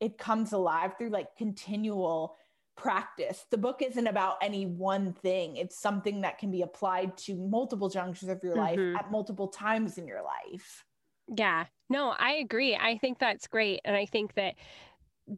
[0.00, 2.36] it comes alive through like continual
[2.76, 3.46] practice.
[3.50, 5.56] The book isn't about any one thing.
[5.56, 8.92] It's something that can be applied to multiple junctures of your mm-hmm.
[8.92, 10.84] life at multiple times in your life.
[11.34, 11.66] Yeah.
[11.88, 12.76] No, I agree.
[12.76, 14.54] I think that's great and I think that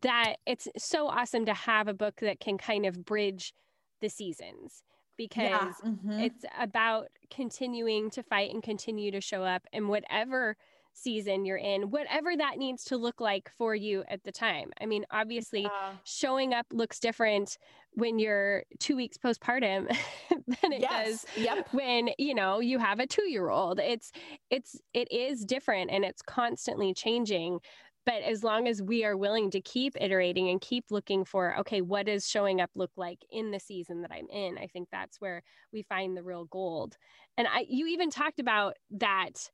[0.03, 3.55] that it's so awesome to have a book that can kind of bridge
[4.03, 4.82] the seasons
[5.16, 5.72] because yeah.
[5.84, 6.20] mm-hmm.
[6.20, 10.57] it's about continuing to fight and continue to show up and whatever
[11.03, 14.70] season you're in, whatever that needs to look like for you at the time.
[14.80, 17.59] I mean, obviously, uh, showing up looks different
[17.92, 19.88] when you're two weeks postpartum
[20.30, 21.68] than it yes, does yep.
[21.72, 23.80] when you know you have a two year old.
[23.80, 24.12] It's
[24.51, 27.61] it's it is different and it's constantly changing.
[28.07, 31.82] But as long as we are willing to keep iterating and keep looking for, okay,
[31.82, 34.57] what does showing up look like in the season that I'm in?
[34.57, 35.42] I think that's where
[35.74, 36.96] we find the real gold.
[37.36, 39.51] And I, you even talked about that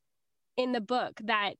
[0.56, 1.54] in the book that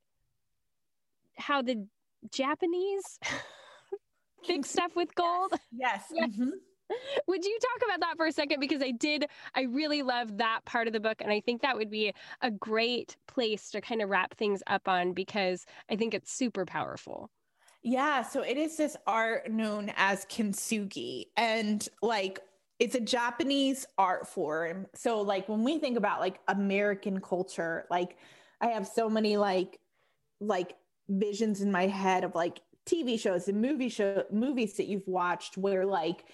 [1.36, 1.86] how the
[2.30, 3.18] Japanese
[4.46, 5.52] fix stuff with gold.
[5.72, 6.04] Yes.
[6.12, 6.30] yes.
[6.30, 6.50] Mm-hmm.
[7.26, 8.60] Would you talk about that for a second?
[8.60, 11.20] Because I did, I really love that part of the book.
[11.20, 14.86] And I think that would be a great place to kind of wrap things up
[14.86, 17.30] on because I think it's super powerful.
[17.82, 18.22] Yeah.
[18.22, 21.26] So it is this art known as kintsugi.
[21.36, 22.40] And like,
[22.78, 24.86] it's a Japanese art form.
[24.94, 28.16] So, like, when we think about like American culture, like,
[28.60, 29.78] I have so many like
[30.40, 30.76] like
[31.08, 35.56] visions in my head of like TV shows and movie show movies that you've watched
[35.56, 36.24] where like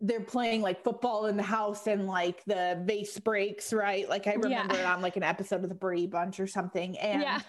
[0.00, 4.08] they're playing like football in the house and like the vase breaks, right?
[4.08, 4.80] Like I remember yeah.
[4.80, 6.96] it on like an episode of the Brady Bunch or something.
[6.98, 7.40] And yeah.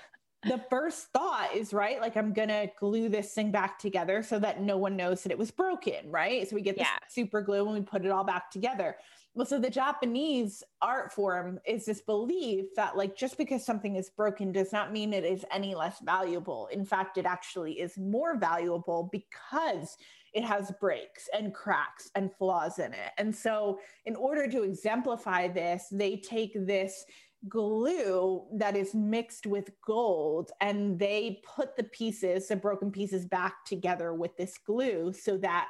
[0.43, 4.61] the first thought is right, like I'm gonna glue this thing back together so that
[4.61, 6.49] no one knows that it was broken, right?
[6.49, 6.87] So we get yeah.
[7.07, 8.95] super glue and we put it all back together.
[9.35, 14.09] Well, so the Japanese art form is this belief that, like, just because something is
[14.09, 16.67] broken does not mean it is any less valuable.
[16.71, 19.97] In fact, it actually is more valuable because
[20.33, 23.11] it has breaks and cracks and flaws in it.
[23.17, 27.05] And so, in order to exemplify this, they take this
[27.47, 33.63] glue that is mixed with gold and they put the pieces, the broken pieces, back
[33.63, 35.69] together with this glue so that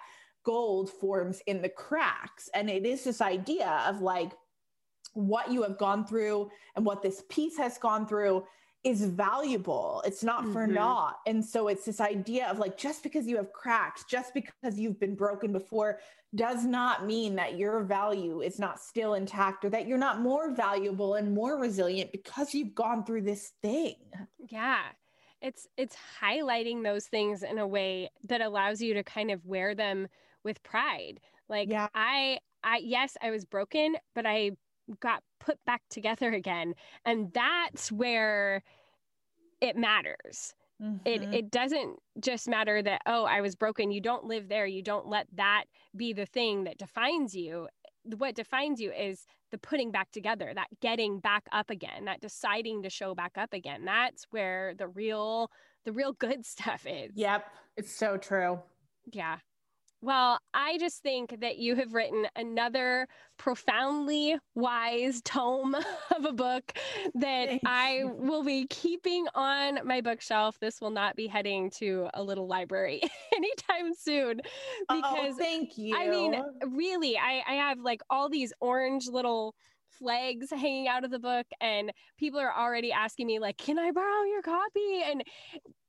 [0.50, 2.50] gold forms in the cracks.
[2.56, 4.32] And it is this idea of like
[5.14, 8.44] what you have gone through and what this piece has gone through
[8.84, 10.02] is valuable.
[10.08, 10.74] It's not for mm-hmm.
[10.74, 11.18] naught.
[11.28, 15.00] And so it's this idea of like just because you have cracks, just because you've
[15.00, 16.00] been broken before,
[16.34, 20.50] does not mean that your value is not still intact or that you're not more
[20.52, 23.98] valuable and more resilient because you've gone through this thing.
[24.50, 24.80] Yeah.
[25.44, 29.76] It's it's highlighting those things in a way that allows you to kind of wear
[29.76, 30.08] them
[30.44, 31.20] with pride.
[31.48, 31.88] Like yeah.
[31.94, 34.52] I I yes, I was broken, but I
[35.00, 36.76] got put back together again.
[37.06, 38.64] And that's where
[39.62, 40.54] it matters.
[40.82, 40.98] Mm-hmm.
[41.06, 44.82] It it doesn't just matter that oh I was broken you don't live there you
[44.82, 45.66] don't let that
[45.96, 47.68] be the thing that defines you
[48.18, 52.84] what defines you is the putting back together that getting back up again that deciding
[52.84, 55.52] to show back up again that's where the real
[55.86, 58.60] the real good stuff is yep it's so true
[59.12, 59.38] yeah
[60.02, 65.76] well, I just think that you have written another profoundly wise tome
[66.16, 66.72] of a book
[67.16, 70.58] that Thank I will be keeping on my bookshelf.
[70.60, 73.02] This will not be heading to a little library
[73.36, 74.42] anytime soon.
[74.88, 75.96] Oh, because oh, thank you.
[75.98, 76.42] I mean,
[76.72, 79.54] really, I, I have like all these orange little
[79.90, 83.92] flags hanging out of the book and people are already asking me like can i
[83.92, 85.24] borrow your copy and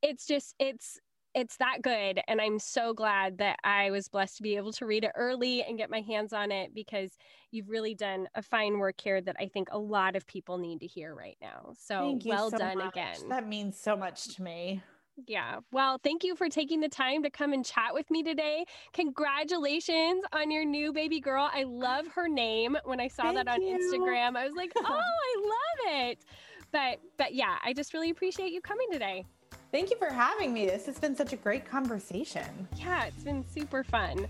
[0.02, 0.98] it's just it's
[1.34, 2.20] it's that good.
[2.26, 5.62] And I'm so glad that I was blessed to be able to read it early
[5.62, 7.16] and get my hands on it because
[7.50, 10.80] you've really done a fine work here that I think a lot of people need
[10.80, 11.72] to hear right now.
[11.78, 12.92] So well so done much.
[12.92, 13.28] again.
[13.28, 14.82] That means so much to me.
[15.26, 15.60] Yeah.
[15.70, 18.64] Well, thank you for taking the time to come and chat with me today.
[18.92, 21.50] Congratulations on your new baby girl.
[21.52, 22.76] I love her name.
[22.84, 23.76] When I saw thank that on you.
[23.76, 26.24] Instagram, I was like, "Oh, I love it."
[26.72, 29.24] But but yeah, I just really appreciate you coming today.
[29.72, 30.66] Thank you for having me.
[30.66, 32.66] This has been such a great conversation.
[32.76, 34.26] Yeah, it's been super fun.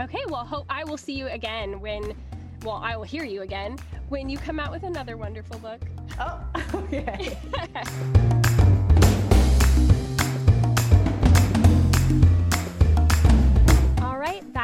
[0.00, 2.16] Okay, well, hope I will see you again when,
[2.62, 5.80] well, I will hear you again when you come out with another wonderful book.
[6.18, 6.40] Oh,
[6.74, 7.36] okay.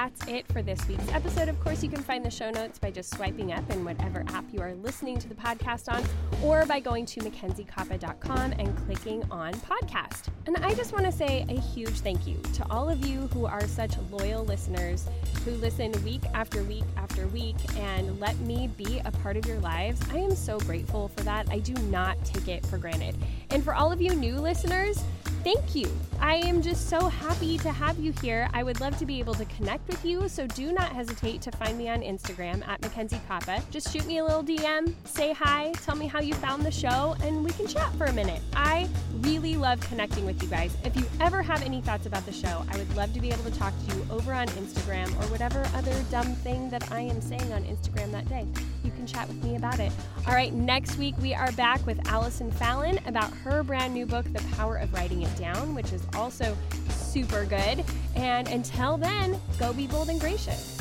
[0.01, 1.51] that's it for this week's episode.
[1.51, 4.45] Of course, you can find the show notes by just swiping up in whatever app
[4.51, 6.03] you are listening to the podcast on,
[6.43, 10.29] or by going to mackenziekoppa.com and clicking on podcast.
[10.47, 13.45] And I just want to say a huge thank you to all of you who
[13.45, 15.07] are such loyal listeners
[15.45, 19.59] who listen week after week after week and let me be a part of your
[19.59, 20.01] lives.
[20.13, 21.47] I am so grateful for that.
[21.51, 23.17] I do not take it for granted.
[23.51, 25.03] And for all of you new listeners,
[25.45, 25.91] thank you.
[26.21, 28.49] I am just so happy to have you here.
[28.53, 31.51] I would love to be able to connect with you, so do not hesitate to
[31.51, 33.61] find me on Instagram at Mackenzie Koppa.
[33.71, 37.17] Just shoot me a little DM, say hi, tell me how you found the show,
[37.25, 38.41] and we can chat for a minute.
[38.55, 38.89] I
[39.19, 40.77] really love connecting with you guys.
[40.85, 43.43] If you ever have any thoughts about the show, I would love to be able
[43.43, 47.21] to talk to you over on Instagram or whatever other dumb thing that I am
[47.21, 48.47] saying on Instagram that day.
[48.85, 49.91] You can chat with me about it.
[50.27, 54.27] All right, next week we are back with Allison Fallon about her brand new book,
[54.31, 56.55] The Power of Writing It Down, which is also
[56.91, 57.83] super good.
[58.15, 60.77] And until then, go be bold and gracious.